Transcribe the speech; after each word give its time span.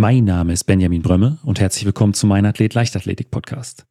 Mein 0.00 0.24
Name 0.24 0.54
ist 0.54 0.64
Benjamin 0.64 1.02
Brömme 1.02 1.36
und 1.42 1.60
herzlich 1.60 1.84
willkommen 1.84 2.14
zu 2.14 2.26
meinem 2.26 2.46
Athlet 2.46 2.72
Leichtathletik 2.72 3.30
Podcast. 3.30 3.84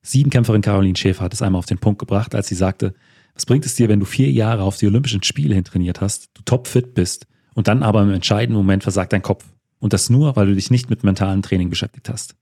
Siebenkämpferin 0.00 0.62
Caroline 0.62 0.96
Schäfer 0.96 1.22
hat 1.22 1.34
es 1.34 1.42
einmal 1.42 1.58
auf 1.58 1.66
den 1.66 1.76
Punkt 1.76 1.98
gebracht, 1.98 2.34
als 2.34 2.48
sie 2.48 2.54
sagte, 2.54 2.94
was 3.34 3.44
bringt 3.44 3.66
es 3.66 3.74
dir, 3.74 3.90
wenn 3.90 4.00
du 4.00 4.06
vier 4.06 4.30
Jahre 4.30 4.62
auf 4.62 4.78
die 4.78 4.86
Olympischen 4.86 5.22
Spiele 5.22 5.54
hin 5.54 5.64
trainiert 5.64 6.00
hast, 6.00 6.30
du 6.32 6.40
topfit 6.46 6.94
bist 6.94 7.26
und 7.54 7.68
dann 7.68 7.82
aber 7.82 8.00
im 8.00 8.10
entscheidenden 8.10 8.56
Moment 8.56 8.84
versagt 8.84 9.12
dein 9.12 9.20
Kopf. 9.20 9.44
Und 9.80 9.92
das 9.92 10.08
nur, 10.08 10.34
weil 10.34 10.46
du 10.46 10.54
dich 10.54 10.70
nicht 10.70 10.88
mit 10.88 11.04
mentalem 11.04 11.42
Training 11.42 11.68
beschäftigt 11.68 12.08
hast. 12.08 12.36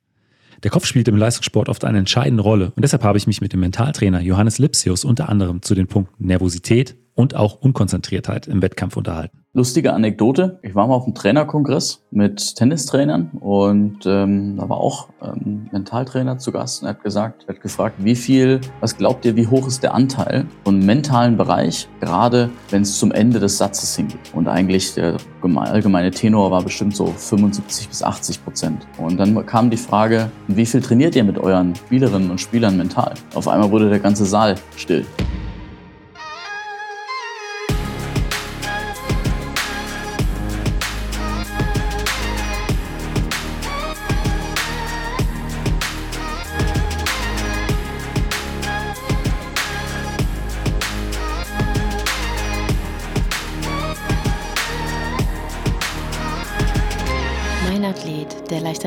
Der 0.62 0.70
Kopf 0.70 0.86
spielt 0.86 1.08
im 1.08 1.16
Leistungssport 1.16 1.68
oft 1.68 1.84
eine 1.84 1.98
entscheidende 1.98 2.44
Rolle 2.44 2.70
und 2.76 2.84
deshalb 2.84 3.02
habe 3.02 3.18
ich 3.18 3.26
mich 3.26 3.40
mit 3.40 3.52
dem 3.52 3.58
Mentaltrainer 3.58 4.20
Johannes 4.20 4.60
Lipsius 4.60 5.04
unter 5.04 5.28
anderem 5.28 5.60
zu 5.62 5.74
den 5.74 5.88
Punkten 5.88 6.24
Nervosität 6.24 6.94
und 7.18 7.34
auch 7.34 7.60
Unkonzentriertheit 7.60 8.46
im 8.46 8.62
Wettkampf 8.62 8.96
unterhalten. 8.96 9.44
Lustige 9.52 9.92
Anekdote. 9.92 10.60
Ich 10.62 10.76
war 10.76 10.86
mal 10.86 10.94
auf 10.94 11.04
einem 11.04 11.16
Trainerkongress 11.16 12.04
mit 12.12 12.54
Tennistrainern 12.54 13.30
und 13.40 14.06
ähm, 14.06 14.56
da 14.56 14.68
war 14.68 14.76
auch 14.76 15.08
ähm, 15.20 15.68
Mentaltrainer 15.72 16.38
zu 16.38 16.52
Gast 16.52 16.80
und 16.80 16.86
er 16.86 16.90
hat 16.90 17.02
gesagt, 17.02 17.42
er 17.48 17.56
hat 17.56 17.60
gefragt, 17.60 17.96
wie 17.98 18.14
viel, 18.14 18.60
was 18.78 18.96
glaubt 18.96 19.24
ihr, 19.24 19.34
wie 19.34 19.48
hoch 19.48 19.66
ist 19.66 19.82
der 19.82 19.94
Anteil 19.94 20.46
vom 20.62 20.78
mentalen 20.78 21.36
Bereich, 21.36 21.88
gerade 21.98 22.50
wenn 22.70 22.82
es 22.82 22.96
zum 22.96 23.10
Ende 23.10 23.40
des 23.40 23.58
Satzes 23.58 23.96
hingeht. 23.96 24.32
Und 24.32 24.46
eigentlich 24.46 24.94
der 24.94 25.16
allgemeine 25.42 26.12
Tenor 26.12 26.52
war 26.52 26.62
bestimmt 26.62 26.94
so 26.94 27.06
75 27.06 27.88
bis 27.88 28.00
80 28.00 28.44
Prozent. 28.44 28.86
Und 28.96 29.18
dann 29.18 29.44
kam 29.44 29.70
die 29.70 29.76
Frage, 29.76 30.30
wie 30.46 30.66
viel 30.66 30.80
trainiert 30.80 31.16
ihr 31.16 31.24
mit 31.24 31.36
euren 31.36 31.74
Spielerinnen 31.74 32.30
und 32.30 32.40
Spielern 32.40 32.76
mental? 32.76 33.14
Auf 33.34 33.48
einmal 33.48 33.72
wurde 33.72 33.90
der 33.90 33.98
ganze 33.98 34.24
Saal 34.24 34.54
still. 34.76 35.04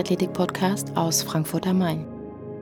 Leichtathletik-Podcast 0.01 0.97
aus 0.97 1.21
Frankfurt 1.21 1.67
am 1.67 1.77
Main. 1.77 2.07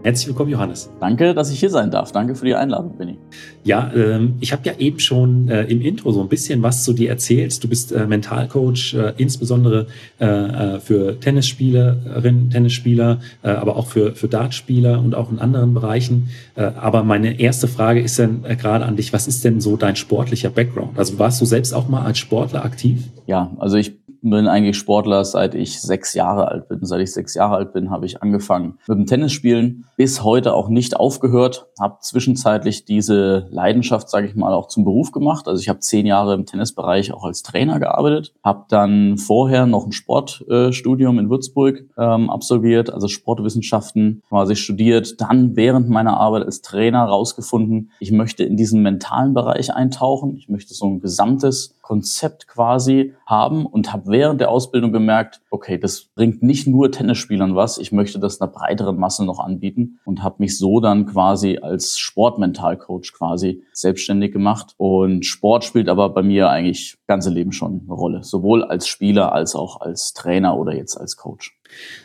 Herzlich 0.04 0.28
willkommen, 0.28 0.52
Johannes. 0.52 0.90
Danke, 1.00 1.34
dass 1.34 1.50
ich 1.52 1.60
hier 1.60 1.70
sein 1.70 1.90
darf. 1.90 2.12
Danke 2.12 2.36
für 2.36 2.46
die 2.46 2.54
Einladung, 2.54 2.98
Benny. 2.98 3.18
Ja, 3.64 3.92
ähm, 3.96 4.36
ich 4.42 4.52
habe 4.52 4.64
ja 4.66 4.74
eben 4.78 5.00
schon 5.00 5.48
äh, 5.48 5.64
im 5.64 5.82
Intro 5.82 6.12
so 6.12 6.22
ein 6.22 6.28
bisschen 6.28 6.62
was 6.64 6.84
zu 6.84 6.92
dir 6.92 7.10
erzählt. 7.10 7.64
Du 7.64 7.70
bist 7.70 7.94
äh, 7.94 8.08
Mentalcoach, 8.08 8.94
äh, 8.94 9.14
insbesondere 9.16 9.88
äh, 10.20 10.26
äh, 10.26 10.80
für 10.82 11.18
Tennisspielerinnen, 11.20 12.50
Tennisspieler, 12.50 13.22
äh, 13.42 13.50
aber 13.52 13.78
auch 13.78 13.88
für, 13.88 14.16
für 14.16 14.28
Dartspieler 14.28 15.00
und 15.00 15.16
auch 15.16 15.32
in 15.32 15.40
anderen 15.40 15.74
Bereichen. 15.74 16.30
aber 16.56 17.04
meine 17.04 17.40
erste 17.40 17.70
Frage 17.70 18.02
ist 18.02 18.20
dann 18.20 18.44
gerade 18.44 18.84
an 18.86 18.98
dich, 18.98 19.14
was 19.14 19.28
ist 19.28 19.46
denn 19.46 19.62
so 19.62 19.78
dein 19.78 19.96
sportlicher 19.96 20.50
Background? 20.50 21.00
Also 21.00 21.20
warst 21.20 21.40
du 21.40 21.46
selbst 21.46 21.74
auch 21.74 21.88
mal 21.88 22.04
als 22.04 22.18
Sportler 22.18 22.66
aktiv? 22.66 23.04
Ja, 23.28 23.56
also 23.60 23.78
ich 23.78 23.94
bin 24.22 24.48
eigentlich 24.48 24.78
Sportler, 24.78 25.24
seit 25.26 25.56
ich 25.56 25.82
sechs 25.82 26.14
Jahre 26.14 26.48
alt 26.48 26.68
bin. 26.68 26.80
Seit 26.84 27.02
ich 27.02 27.14
sechs 27.14 27.34
Jahre 27.34 27.56
alt 27.56 27.74
bin, 27.74 27.90
habe 27.90 28.06
ich 28.06 28.22
angefangen 28.22 28.78
mit 28.88 28.98
dem 28.98 29.06
Tennisspielen. 29.06 29.86
Bis 29.98 30.24
heute 30.24 30.54
auch 30.54 30.70
nicht 30.70 30.98
aufgehört. 30.98 31.68
Habe 31.80 31.98
zwischenzeitlich 32.02 32.86
diese 32.86 33.48
Leidenschaft, 33.50 34.10
sage 34.10 34.28
ich 34.28 34.36
mal, 34.36 34.54
auch 34.54 34.68
zum 34.68 34.84
Beruf 34.84 35.12
gemacht. 35.12 35.48
Also 35.48 35.62
ich 35.62 35.70
habe 35.70 35.80
zehn 35.80 36.06
Jahre 36.06 36.34
im 36.34 36.46
Tennisbereich 36.46 37.14
auch 37.14 37.24
als 37.24 37.44
Trainer 37.44 37.80
gearbeitet. 37.80 38.34
Habe 38.44 38.66
dann 38.70 39.18
vorher 39.18 39.66
noch 39.66 39.86
ein 39.86 39.92
Sportstudium 39.92 41.20
in 41.20 41.30
Würzburg 41.30 41.86
ähm, 41.98 42.30
absolviert, 42.30 42.92
also 42.92 43.08
Sportwissenschaften 43.08 44.22
quasi 44.30 44.56
studiert. 44.56 45.20
Dann 45.22 45.56
während 45.56 45.90
meiner 45.90 46.18
Arbeit 46.18 46.44
als 46.44 46.62
Trainer 46.62 47.04
rausgefunden, 47.06 47.92
ich 48.00 48.12
möchte 48.12 48.44
in 48.44 48.58
diesen 48.58 48.82
mentalen 48.82 49.34
Bereich 49.34 49.74
eintauchen. 49.74 50.36
Ich 50.38 50.50
möchte 50.50 50.74
so 50.74 50.86
ein 50.88 51.00
gesamtes 51.00 51.76
Konzept 51.90 52.48
quasi 52.48 53.16
haben 53.26 53.66
und 53.66 53.92
habe 53.92 54.12
während 54.12 54.40
der 54.40 54.52
Ausbildung 54.52 54.94
gemerkt, 54.94 55.42
okay, 55.50 55.80
das 55.80 56.04
bringt 56.14 56.44
nicht 56.44 56.68
nur 56.68 56.92
Tennisspielern 56.92 57.56
was, 57.56 57.80
ich 57.80 57.92
möchte 57.92 58.20
das 58.20 58.40
einer 58.40 58.52
breiteren 58.52 58.98
Masse 58.98 59.26
noch 59.26 59.40
anbieten 59.40 60.00
und 60.06 60.22
habe 60.22 60.36
mich 60.38 60.60
so 60.60 60.82
dann 60.82 61.08
quasi 61.08 61.58
als 61.60 61.98
Sportmentalcoach 61.98 63.12
quasi 63.12 63.64
selbstständig 63.74 64.32
gemacht. 64.32 64.76
Und 64.78 65.26
Sport 65.26 65.64
spielt 65.64 65.90
aber 65.90 66.10
bei 66.10 66.22
mir 66.22 66.52
eigentlich 66.52 66.96
ganze 67.08 67.32
Leben 67.32 67.54
schon 67.54 67.82
eine 67.86 67.94
Rolle, 67.94 68.24
sowohl 68.24 68.64
als 68.64 68.88
Spieler 68.88 69.32
als 69.32 69.56
auch 69.56 69.82
als 69.82 70.14
Trainer 70.14 70.60
oder 70.60 70.76
jetzt 70.76 70.96
als 70.96 71.18
Coach. 71.18 71.58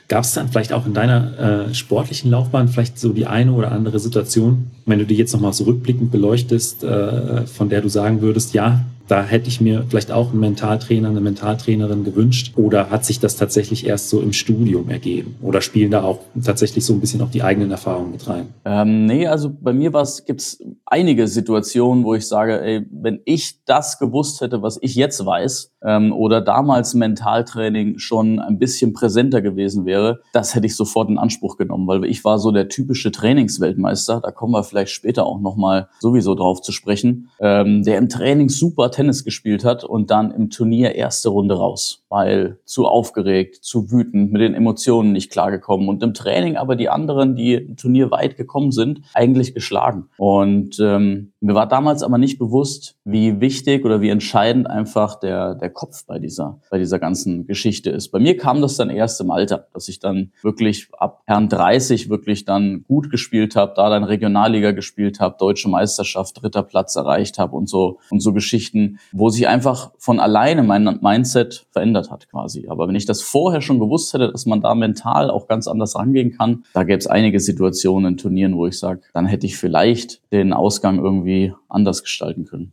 Gab 0.09 0.25
es 0.25 0.35
dann 0.35 0.49
vielleicht 0.49 0.73
auch 0.73 0.87
in 0.87 0.95
deiner 0.95 1.69
äh, 1.69 1.75
sportlichen 1.75 2.31
Laufbahn 2.31 2.69
vielleicht 2.69 2.99
so 2.99 3.13
die 3.13 3.27
eine 3.27 3.53
oder 3.53 3.73
andere 3.73 3.99
Situation, 3.99 4.71
wenn 4.87 4.99
du 4.99 5.07
die 5.07 5.17
jetzt 5.17 5.33
nochmal 5.33 5.53
so 5.53 5.65
rückblickend 5.65 6.11
beleuchtest, 6.11 6.85
äh, 6.85 7.47
von 7.47 7.69
der 7.69 7.81
du 7.81 7.89
sagen 7.89 8.21
würdest, 8.21 8.55
ja, 8.55 8.85
da 9.09 9.23
hätte 9.23 9.49
ich 9.49 9.61
mir 9.61 9.85
vielleicht 9.89 10.11
auch 10.11 10.31
einen 10.31 10.41
Mentaltrainer, 10.41 11.11
eine 11.11 11.21
Mentaltrainerin 11.21 12.05
gewünscht. 12.05 12.55
Oder 12.57 12.91
hat 12.91 13.05
sich 13.05 13.21
das 13.21 13.37
tatsächlich 13.37 13.87
erst 13.87 14.09
so 14.09 14.21
im 14.21 14.33
Studium 14.33 14.89
ergeben? 14.89 15.37
Oder 15.43 15.61
spielen 15.61 15.91
da 15.91 16.03
auch 16.03 16.21
tatsächlich 16.43 16.85
so 16.85 16.95
ein 16.95 17.01
bisschen 17.01 17.21
auch 17.21 17.31
die 17.31 17.43
eigenen 17.43 17.71
Erfahrungen 17.71 18.13
mit 18.13 18.27
rein? 18.27 18.49
Ähm, 18.65 19.05
nee, 19.07 19.27
also 19.27 19.51
bei 19.51 19.73
mir 19.73 19.93
gibt 20.27 20.41
es 20.41 20.59
einige 20.87 21.29
Situationen, 21.29 22.05
wo 22.05 22.15
ich 22.15 22.27
sage, 22.27 22.61
ey, 22.63 22.87
wenn 22.91 23.21
ich 23.25 23.65
das 23.67 23.99
gewusst 23.99 24.41
hätte, 24.41 24.63
was 24.63 24.79
ich 24.81 24.95
jetzt 24.95 25.25
weiß, 25.25 25.73
ähm, 25.85 26.13
oder 26.13 26.41
damals 26.41 26.95
Mentaltraining 26.95 27.99
schon 27.99 28.39
ein 28.39 28.59
bisschen 28.59 28.95
präsenter 28.95 29.43
gewesen 29.43 29.85
wäre, 29.85 29.94
das 30.33 30.55
hätte 30.55 30.67
ich 30.67 30.77
sofort 30.77 31.09
in 31.09 31.19
Anspruch 31.19 31.57
genommen, 31.57 31.87
weil 31.87 32.05
ich 32.05 32.25
war 32.25 32.39
so 32.39 32.51
der 32.51 32.69
typische 32.69 33.13
Trainingsweltmeister. 33.13 34.21
Da 34.21 34.31
kommen 34.31 34.53
wir 34.53 34.65
vielleicht 34.65 34.93
später 34.93 35.27
auch 35.27 35.41
nochmal 35.41 35.89
sowieso 36.01 36.35
drauf 36.35 36.61
zu 36.61 36.73
sprechen, 36.73 37.31
ähm, 37.41 37.83
der 37.83 37.99
im 37.99 38.09
Training 38.09 38.49
super 38.49 38.91
Tennis 38.91 39.25
gespielt 39.25 39.65
hat 39.65 39.85
und 39.85 40.11
dann 40.11 40.31
im 40.31 40.51
Turnier 40.51 40.95
erste 40.95 41.29
Runde 41.29 41.57
raus, 41.57 42.05
weil 42.09 42.59
zu 42.65 42.87
aufgeregt, 42.87 43.57
zu 43.63 43.91
wütend, 43.91 44.33
mit 44.33 44.43
den 44.43 44.55
Emotionen 44.55 45.13
nicht 45.13 45.31
klargekommen 45.31 45.89
und 45.89 46.03
im 46.03 46.15
Training 46.15 46.57
aber 46.57 46.77
die 46.77 46.89
anderen, 46.89 47.37
die 47.37 47.55
im 47.55 47.77
Turnier 47.77 48.11
weit 48.11 48.37
gekommen 48.37 48.73
sind, 48.73 49.03
eigentlich 49.15 49.55
geschlagen. 49.55 50.09
Und 50.19 50.79
ähm, 50.81 51.33
mir 51.41 51.55
war 51.55 51.69
damals 51.69 52.03
aber 52.03 52.17
nicht 52.19 52.39
bewusst, 52.39 52.97
wie 53.05 53.41
wichtig 53.41 53.85
oder 53.85 54.01
wie 54.01 54.09
entscheidend 54.09 54.69
einfach 54.69 55.21
der, 55.21 55.55
der 55.55 55.71
Kopf 55.71 56.07
bei 56.07 56.19
dieser, 56.19 56.61
bei 56.71 56.79
dieser 56.79 56.99
ganzen 56.99 57.47
Geschichte 57.47 57.91
ist. 57.91 58.09
Bei 58.09 58.19
mir 58.19 58.37
kam 58.37 58.63
das 58.63 58.77
dann 58.77 58.91
erst 58.91 59.21
im 59.21 59.31
Alter, 59.31 59.67
dass 59.85 59.89
ich 59.91 60.01
dann 60.01 60.33
wirklich 60.43 60.89
ab 60.99 61.23
Herrn 61.27 61.49
30 61.49 62.09
wirklich 62.09 62.47
dann 62.47 62.85
gut 62.89 63.11
gespielt 63.11 63.55
habe, 63.55 63.75
da 63.77 63.91
dann 63.91 64.05
Regionalliga 64.05 64.73
gespielt 64.73 65.21
habe, 65.21 65.37
deutsche 65.39 65.69
Meisterschaft, 65.69 66.43
dritter 66.43 66.63
Platz 66.63 66.97
erreicht 66.97 67.39
habe 67.39 67.55
und 67.55 67.69
so 67.69 67.99
und 68.11 68.21
so 68.21 68.33
Geschichten 68.33 68.99
wo 69.13 69.29
sich 69.29 69.47
einfach 69.47 69.93
von 69.99 70.21
alleine 70.21 70.63
mein 70.63 70.99
Mindset 71.01 71.67
verändert 71.71 72.11
hat 72.11 72.29
quasi. 72.31 72.67
Aber 72.69 72.89
wenn 72.89 72.95
ich 72.95 73.07
das 73.07 73.23
vorher 73.23 73.61
schon 73.61 73.79
gewusst 73.79 74.13
hätte, 74.15 74.31
dass 74.31 74.47
man 74.47 74.61
da 74.61 74.75
mental 74.75 75.31
auch 75.31 75.49
ganz 75.49 75.69
anders 75.69 75.97
rangehen 75.97 76.37
kann, 76.37 76.65
da 76.73 76.85
gäbe 76.85 76.99
es 76.99 77.07
einige 77.07 77.41
Situationen 77.41 78.13
in 78.13 78.17
Turnieren, 78.17 78.57
wo 78.57 78.67
ich 78.67 78.79
sage, 78.79 79.03
dann 79.13 79.27
hätte 79.27 79.47
ich 79.47 79.57
vielleicht 79.57 80.21
den 80.33 80.53
Ausgang 80.53 80.99
irgendwie 80.99 81.53
anders 81.75 82.03
gestalten 82.03 82.45
können. 82.45 82.73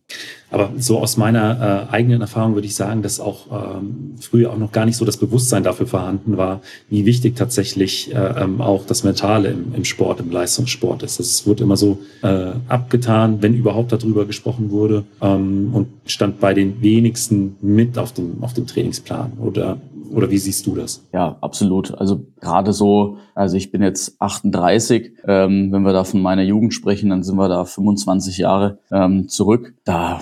Aber 0.49 0.71
so 0.77 0.99
aus 0.99 1.17
meiner 1.17 1.87
äh, 1.89 1.93
eigenen 1.93 2.21
Erfahrung 2.21 2.55
würde 2.55 2.67
ich 2.67 2.75
sagen, 2.75 3.01
dass 3.01 3.19
auch 3.19 3.77
ähm, 3.79 4.15
früher 4.19 4.51
auch 4.51 4.57
noch 4.57 4.71
gar 4.71 4.85
nicht 4.85 4.97
so 4.97 5.05
das 5.05 5.17
Bewusstsein 5.17 5.63
dafür 5.63 5.87
vorhanden 5.87 6.37
war, 6.37 6.61
wie 6.89 7.05
wichtig 7.05 7.35
tatsächlich 7.35 8.13
äh, 8.13 8.17
ähm, 8.17 8.61
auch 8.61 8.85
das 8.85 9.03
Mentale 9.03 9.49
im, 9.49 9.73
im 9.73 9.85
Sport, 9.85 10.19
im 10.19 10.31
Leistungssport 10.31 11.03
ist. 11.03 11.19
Es 11.19 11.47
wurde 11.47 11.63
immer 11.63 11.77
so 11.77 11.99
äh, 12.21 12.51
abgetan, 12.67 13.41
wenn 13.41 13.53
überhaupt 13.53 13.91
darüber 13.91 14.25
gesprochen 14.25 14.71
wurde 14.71 15.03
ähm, 15.21 15.71
und 15.73 15.87
stand 16.05 16.39
bei 16.39 16.53
den 16.53 16.81
wenigsten 16.81 17.55
mit 17.61 17.97
auf 17.97 18.13
dem, 18.13 18.43
auf 18.43 18.53
dem 18.53 18.67
Trainingsplan. 18.67 19.33
Oder 19.39 19.79
oder 20.13 20.29
wie 20.29 20.37
siehst 20.37 20.67
du 20.67 20.75
das? 20.75 21.07
Ja, 21.13 21.37
absolut. 21.41 21.93
Also 21.95 22.25
gerade 22.39 22.73
so, 22.73 23.17
also 23.35 23.55
ich 23.55 23.71
bin 23.71 23.81
jetzt 23.81 24.19
38. 24.19 25.13
Ähm, 25.27 25.71
wenn 25.71 25.83
wir 25.83 25.93
da 25.93 26.03
von 26.03 26.21
meiner 26.21 26.43
Jugend 26.43 26.73
sprechen, 26.73 27.09
dann 27.09 27.23
sind 27.23 27.37
wir 27.37 27.47
da 27.47 27.63
25 27.63 28.37
Jahre 28.37 28.79
ähm, 28.91 29.29
zurück. 29.29 29.73
Da 29.85 30.21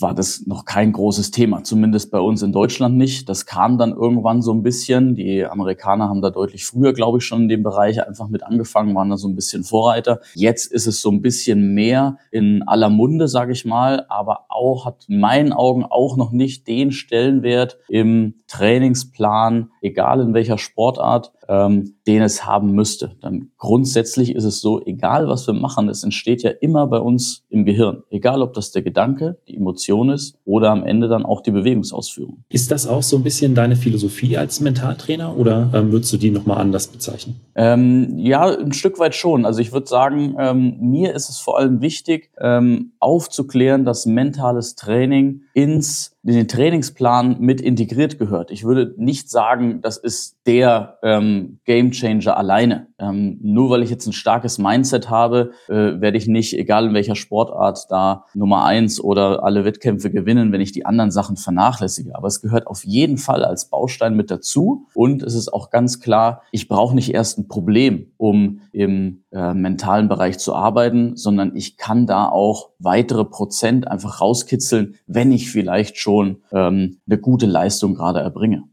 war 0.00 0.14
das 0.14 0.46
noch 0.46 0.64
kein 0.64 0.92
großes 0.92 1.30
Thema, 1.30 1.64
zumindest 1.64 2.10
bei 2.10 2.20
uns 2.20 2.42
in 2.42 2.52
Deutschland 2.52 2.96
nicht. 2.96 3.28
Das 3.28 3.46
kam 3.46 3.78
dann 3.78 3.92
irgendwann 3.92 4.42
so 4.42 4.52
ein 4.52 4.62
bisschen. 4.62 5.16
Die 5.16 5.44
Amerikaner 5.44 6.08
haben 6.08 6.22
da 6.22 6.30
deutlich 6.30 6.64
früher, 6.64 6.92
glaube 6.92 7.18
ich, 7.18 7.24
schon 7.24 7.42
in 7.42 7.48
dem 7.48 7.62
Bereich 7.62 8.06
einfach 8.06 8.28
mit 8.28 8.44
angefangen, 8.44 8.94
waren 8.94 9.10
da 9.10 9.16
so 9.16 9.28
ein 9.28 9.34
bisschen 9.34 9.64
Vorreiter. 9.64 10.20
Jetzt 10.34 10.70
ist 10.72 10.86
es 10.86 11.02
so 11.02 11.10
ein 11.10 11.22
bisschen 11.22 11.74
mehr 11.74 12.18
in 12.30 12.62
aller 12.66 12.90
Munde, 12.90 13.26
sage 13.26 13.52
ich 13.52 13.64
mal, 13.64 14.06
aber 14.08 14.46
auch 14.48 14.86
hat 14.86 15.06
in 15.08 15.18
meinen 15.18 15.52
Augen 15.52 15.84
auch 15.84 16.16
noch 16.16 16.30
nicht 16.30 16.68
den 16.68 16.92
Stellenwert 16.92 17.78
im 17.88 18.34
Trainingsplan 18.46 19.23
Plan, 19.24 19.70
egal 19.80 20.20
in 20.20 20.34
welcher 20.34 20.58
Sportart, 20.58 21.32
ähm, 21.48 21.94
den 22.06 22.22
es 22.22 22.44
haben 22.46 22.72
müsste. 22.72 23.12
Dann 23.20 23.50
grundsätzlich 23.58 24.34
ist 24.34 24.44
es 24.44 24.60
so, 24.60 24.84
egal 24.84 25.28
was 25.28 25.46
wir 25.46 25.54
machen, 25.54 25.88
es 25.88 26.02
entsteht 26.02 26.42
ja 26.42 26.50
immer 26.50 26.86
bei 26.86 26.98
uns 26.98 27.44
im 27.48 27.64
Gehirn. 27.64 28.02
Egal, 28.10 28.42
ob 28.42 28.54
das 28.54 28.72
der 28.72 28.82
Gedanke, 28.82 29.38
die 29.48 29.56
Emotion 29.56 30.10
ist 30.10 30.36
oder 30.44 30.70
am 30.70 30.84
Ende 30.84 31.08
dann 31.08 31.24
auch 31.24 31.40
die 31.40 31.50
Bewegungsausführung. 31.50 32.44
Ist 32.48 32.70
das 32.70 32.86
auch 32.86 33.02
so 33.02 33.16
ein 33.16 33.22
bisschen 33.22 33.54
deine 33.54 33.76
Philosophie 33.76 34.36
als 34.36 34.60
Mentaltrainer 34.60 35.36
oder 35.36 35.70
ähm, 35.74 35.92
würdest 35.92 36.12
du 36.12 36.16
die 36.16 36.30
nochmal 36.30 36.58
anders 36.58 36.88
bezeichnen? 36.88 37.40
Ähm, 37.54 38.18
ja, 38.18 38.46
ein 38.46 38.72
Stück 38.72 38.98
weit 38.98 39.14
schon. 39.14 39.44
Also 39.44 39.60
ich 39.60 39.72
würde 39.72 39.86
sagen, 39.86 40.36
ähm, 40.38 40.76
mir 40.80 41.14
ist 41.14 41.28
es 41.28 41.38
vor 41.38 41.58
allem 41.58 41.80
wichtig, 41.80 42.30
ähm, 42.40 42.92
aufzuklären, 42.98 43.84
dass 43.84 44.06
mentales 44.06 44.74
Training 44.74 45.42
ins 45.54 46.14
in 46.24 46.34
den 46.34 46.48
Trainingsplan 46.48 47.36
mit 47.38 47.60
integriert 47.60 48.18
gehört. 48.18 48.50
Ich 48.50 48.64
würde 48.64 48.94
nicht 48.96 49.28
sagen, 49.28 49.82
das 49.82 49.98
ist 49.98 50.38
der 50.46 50.98
ähm, 51.02 51.33
Game 51.64 51.90
Changer 51.92 52.36
alleine. 52.36 52.88
Ähm, 52.98 53.38
nur 53.42 53.70
weil 53.70 53.82
ich 53.82 53.90
jetzt 53.90 54.06
ein 54.06 54.12
starkes 54.12 54.58
Mindset 54.58 55.10
habe, 55.10 55.52
äh, 55.68 56.00
werde 56.00 56.16
ich 56.16 56.26
nicht, 56.26 56.58
egal 56.58 56.86
in 56.86 56.94
welcher 56.94 57.16
Sportart, 57.16 57.86
da 57.90 58.24
Nummer 58.34 58.64
eins 58.64 59.00
oder 59.00 59.44
alle 59.44 59.64
Wettkämpfe 59.64 60.10
gewinnen, 60.10 60.52
wenn 60.52 60.60
ich 60.60 60.72
die 60.72 60.86
anderen 60.86 61.10
Sachen 61.10 61.36
vernachlässige. 61.36 62.14
Aber 62.16 62.28
es 62.28 62.40
gehört 62.40 62.66
auf 62.66 62.84
jeden 62.84 63.18
Fall 63.18 63.44
als 63.44 63.68
Baustein 63.68 64.16
mit 64.16 64.30
dazu. 64.30 64.86
Und 64.94 65.22
es 65.22 65.34
ist 65.34 65.52
auch 65.52 65.70
ganz 65.70 66.00
klar, 66.00 66.42
ich 66.52 66.68
brauche 66.68 66.94
nicht 66.94 67.12
erst 67.12 67.38
ein 67.38 67.48
Problem, 67.48 68.12
um 68.16 68.60
im 68.72 69.24
äh, 69.32 69.54
mentalen 69.54 70.08
Bereich 70.08 70.38
zu 70.38 70.54
arbeiten, 70.54 71.16
sondern 71.16 71.56
ich 71.56 71.76
kann 71.76 72.06
da 72.06 72.28
auch 72.28 72.70
weitere 72.78 73.24
Prozent 73.24 73.88
einfach 73.88 74.20
rauskitzeln, 74.20 74.96
wenn 75.06 75.32
ich 75.32 75.50
vielleicht 75.50 75.98
schon 75.98 76.42
ähm, 76.52 76.98
eine 77.06 77.18
gute 77.18 77.46
Leistung 77.46 77.94
gerade 77.94 78.20
erbringe. 78.20 78.64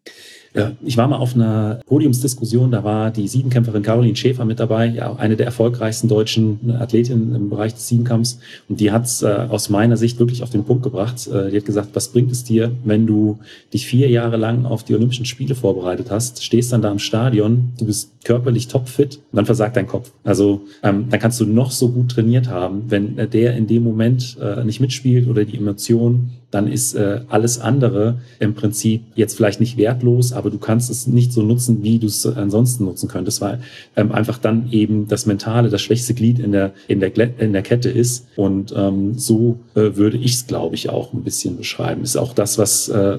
Ja, 0.53 0.73
ich 0.83 0.97
war 0.97 1.07
mal 1.07 1.17
auf 1.17 1.33
einer 1.33 1.79
Podiumsdiskussion, 1.85 2.71
da 2.71 2.83
war 2.83 3.09
die 3.09 3.27
Siebenkämpferin 3.27 3.83
Caroline 3.83 4.17
Schäfer 4.17 4.43
mit 4.43 4.59
dabei, 4.59 4.87
ja 4.87 5.15
eine 5.15 5.37
der 5.37 5.45
erfolgreichsten 5.45 6.09
deutschen 6.09 6.75
Athletinnen 6.77 7.33
im 7.35 7.49
Bereich 7.49 7.73
des 7.73 7.87
Siebenkampfs. 7.87 8.39
Und 8.67 8.81
die 8.81 8.91
hat 8.91 9.05
es 9.05 9.21
äh, 9.21 9.27
aus 9.27 9.69
meiner 9.69 9.95
Sicht 9.95 10.19
wirklich 10.19 10.43
auf 10.43 10.49
den 10.49 10.65
Punkt 10.65 10.83
gebracht. 10.83 11.25
Äh, 11.27 11.51
die 11.51 11.57
hat 11.57 11.65
gesagt, 11.65 11.89
was 11.93 12.09
bringt 12.09 12.31
es 12.33 12.43
dir, 12.43 12.71
wenn 12.83 13.07
du 13.07 13.39
dich 13.73 13.85
vier 13.85 14.09
Jahre 14.09 14.35
lang 14.35 14.65
auf 14.65 14.83
die 14.83 14.93
Olympischen 14.93 15.25
Spiele 15.25 15.55
vorbereitet 15.55 16.11
hast, 16.11 16.43
stehst 16.43 16.73
dann 16.73 16.81
da 16.81 16.91
im 16.91 16.99
Stadion, 16.99 17.71
du 17.79 17.85
bist 17.85 18.11
körperlich 18.25 18.67
topfit 18.67 19.15
und 19.31 19.37
dann 19.37 19.45
versagt 19.45 19.77
dein 19.77 19.87
Kopf. 19.87 20.11
Also 20.25 20.61
ähm, 20.83 21.05
dann 21.09 21.19
kannst 21.19 21.39
du 21.39 21.45
noch 21.45 21.71
so 21.71 21.89
gut 21.89 22.11
trainiert 22.11 22.49
haben, 22.49 22.83
wenn 22.89 23.17
äh, 23.17 23.27
der 23.27 23.55
in 23.55 23.67
dem 23.67 23.83
Moment 23.83 24.37
äh, 24.41 24.65
nicht 24.65 24.81
mitspielt 24.81 25.29
oder 25.29 25.45
die 25.45 25.57
Emotion 25.57 26.31
dann 26.51 26.67
ist 26.67 26.93
äh, 26.93 27.21
alles 27.29 27.59
andere 27.59 28.19
im 28.39 28.53
Prinzip 28.53 29.03
jetzt 29.15 29.35
vielleicht 29.35 29.59
nicht 29.59 29.77
wertlos, 29.77 30.33
aber 30.33 30.49
du 30.49 30.57
kannst 30.57 30.91
es 30.91 31.07
nicht 31.07 31.31
so 31.33 31.41
nutzen, 31.41 31.81
wie 31.81 31.97
du 31.97 32.07
es 32.07 32.25
ansonsten 32.25 32.85
nutzen 32.85 33.07
könntest, 33.07 33.41
weil 33.41 33.61
ähm, 33.95 34.11
einfach 34.11 34.37
dann 34.37 34.69
eben 34.71 35.07
das 35.07 35.25
Mentale 35.25 35.69
das 35.69 35.81
schwächste 35.81 36.13
Glied 36.13 36.39
in 36.39 36.51
der, 36.51 36.73
in 36.87 36.99
der, 36.99 37.11
in 37.39 37.53
der 37.53 37.61
Kette 37.61 37.89
ist. 37.89 38.27
Und 38.35 38.73
ähm, 38.75 39.17
so 39.17 39.59
äh, 39.75 39.95
würde 39.95 40.17
ich 40.17 40.33
es, 40.33 40.47
glaube 40.47 40.75
ich, 40.75 40.89
auch 40.89 41.13
ein 41.13 41.23
bisschen 41.23 41.57
beschreiben. 41.57 42.03
Ist 42.03 42.17
auch 42.17 42.33
das, 42.33 42.57
was 42.57 42.89
äh, 42.89 43.17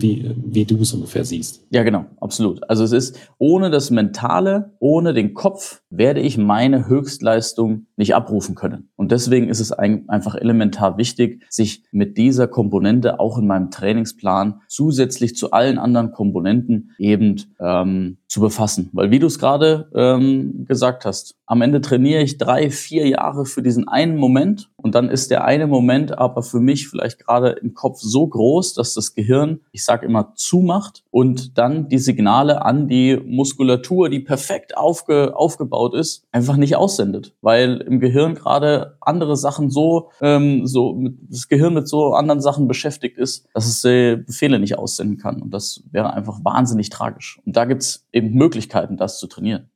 wie, 0.00 0.30
wie 0.36 0.64
du 0.64 0.76
es 0.80 0.92
ungefähr 0.92 1.24
siehst. 1.24 1.62
Ja, 1.70 1.82
genau, 1.82 2.06
absolut. 2.20 2.68
Also 2.68 2.84
es 2.84 2.92
ist 2.92 3.18
ohne 3.38 3.70
das 3.70 3.90
Mentale, 3.90 4.72
ohne 4.80 5.12
den 5.12 5.34
Kopf 5.34 5.82
werde 5.90 6.20
ich 6.20 6.38
meine 6.38 6.88
Höchstleistung 6.88 7.86
nicht 7.96 8.14
abrufen 8.14 8.54
können. 8.54 8.88
Und 8.96 9.12
deswegen 9.12 9.48
ist 9.48 9.60
es 9.60 9.72
ein, 9.72 10.08
einfach 10.08 10.34
elementar 10.34 10.96
wichtig, 10.96 11.42
sich 11.50 11.84
mit 11.92 12.16
dieser 12.16 12.48
Komponente 12.48 12.69
Komponente 12.70 13.18
auch 13.18 13.36
in 13.36 13.48
meinem 13.48 13.72
Trainingsplan 13.72 14.60
zusätzlich 14.68 15.34
zu 15.34 15.50
allen 15.50 15.76
anderen 15.76 16.12
Komponenten 16.12 16.92
eben 16.98 17.42
ähm, 17.58 18.18
zu 18.28 18.40
befassen. 18.40 18.90
Weil 18.92 19.10
wie 19.10 19.18
du 19.18 19.26
es 19.26 19.40
gerade 19.40 19.90
ähm, 19.92 20.66
gesagt 20.66 21.04
hast, 21.04 21.34
am 21.50 21.62
Ende 21.62 21.80
trainiere 21.80 22.22
ich 22.22 22.38
drei, 22.38 22.70
vier 22.70 23.08
Jahre 23.08 23.44
für 23.44 23.60
diesen 23.60 23.88
einen 23.88 24.16
Moment 24.16 24.70
und 24.76 24.94
dann 24.94 25.10
ist 25.10 25.32
der 25.32 25.44
eine 25.44 25.66
Moment 25.66 26.16
aber 26.16 26.44
für 26.44 26.60
mich 26.60 26.88
vielleicht 26.88 27.18
gerade 27.18 27.50
im 27.50 27.74
Kopf 27.74 27.98
so 27.98 28.24
groß, 28.24 28.74
dass 28.74 28.94
das 28.94 29.14
Gehirn, 29.14 29.58
ich 29.72 29.84
sage 29.84 30.06
immer, 30.06 30.32
zumacht 30.36 31.02
und 31.10 31.58
dann 31.58 31.88
die 31.88 31.98
Signale 31.98 32.64
an 32.64 32.86
die 32.86 33.16
Muskulatur, 33.16 34.08
die 34.08 34.20
perfekt 34.20 34.76
aufge, 34.76 35.36
aufgebaut 35.36 35.94
ist, 35.94 36.24
einfach 36.30 36.56
nicht 36.56 36.76
aussendet, 36.76 37.34
weil 37.40 37.78
im 37.78 37.98
Gehirn 37.98 38.36
gerade 38.36 38.96
andere 39.00 39.36
Sachen 39.36 39.70
so, 39.70 40.10
ähm, 40.20 40.68
so 40.68 40.92
mit, 40.92 41.18
das 41.28 41.48
Gehirn 41.48 41.74
mit 41.74 41.88
so 41.88 42.14
anderen 42.14 42.40
Sachen 42.40 42.68
beschäftigt 42.68 43.18
ist, 43.18 43.48
dass 43.54 43.66
es 43.66 43.84
äh, 43.84 44.14
Befehle 44.14 44.60
nicht 44.60 44.78
aussenden 44.78 45.18
kann 45.18 45.42
und 45.42 45.52
das 45.52 45.82
wäre 45.90 46.12
einfach 46.14 46.44
wahnsinnig 46.44 46.90
tragisch. 46.90 47.40
Und 47.44 47.56
da 47.56 47.64
gibt's 47.64 48.06
eben 48.12 48.34
Möglichkeiten, 48.34 48.96
das 48.96 49.18
zu 49.18 49.26
trainieren. 49.26 49.70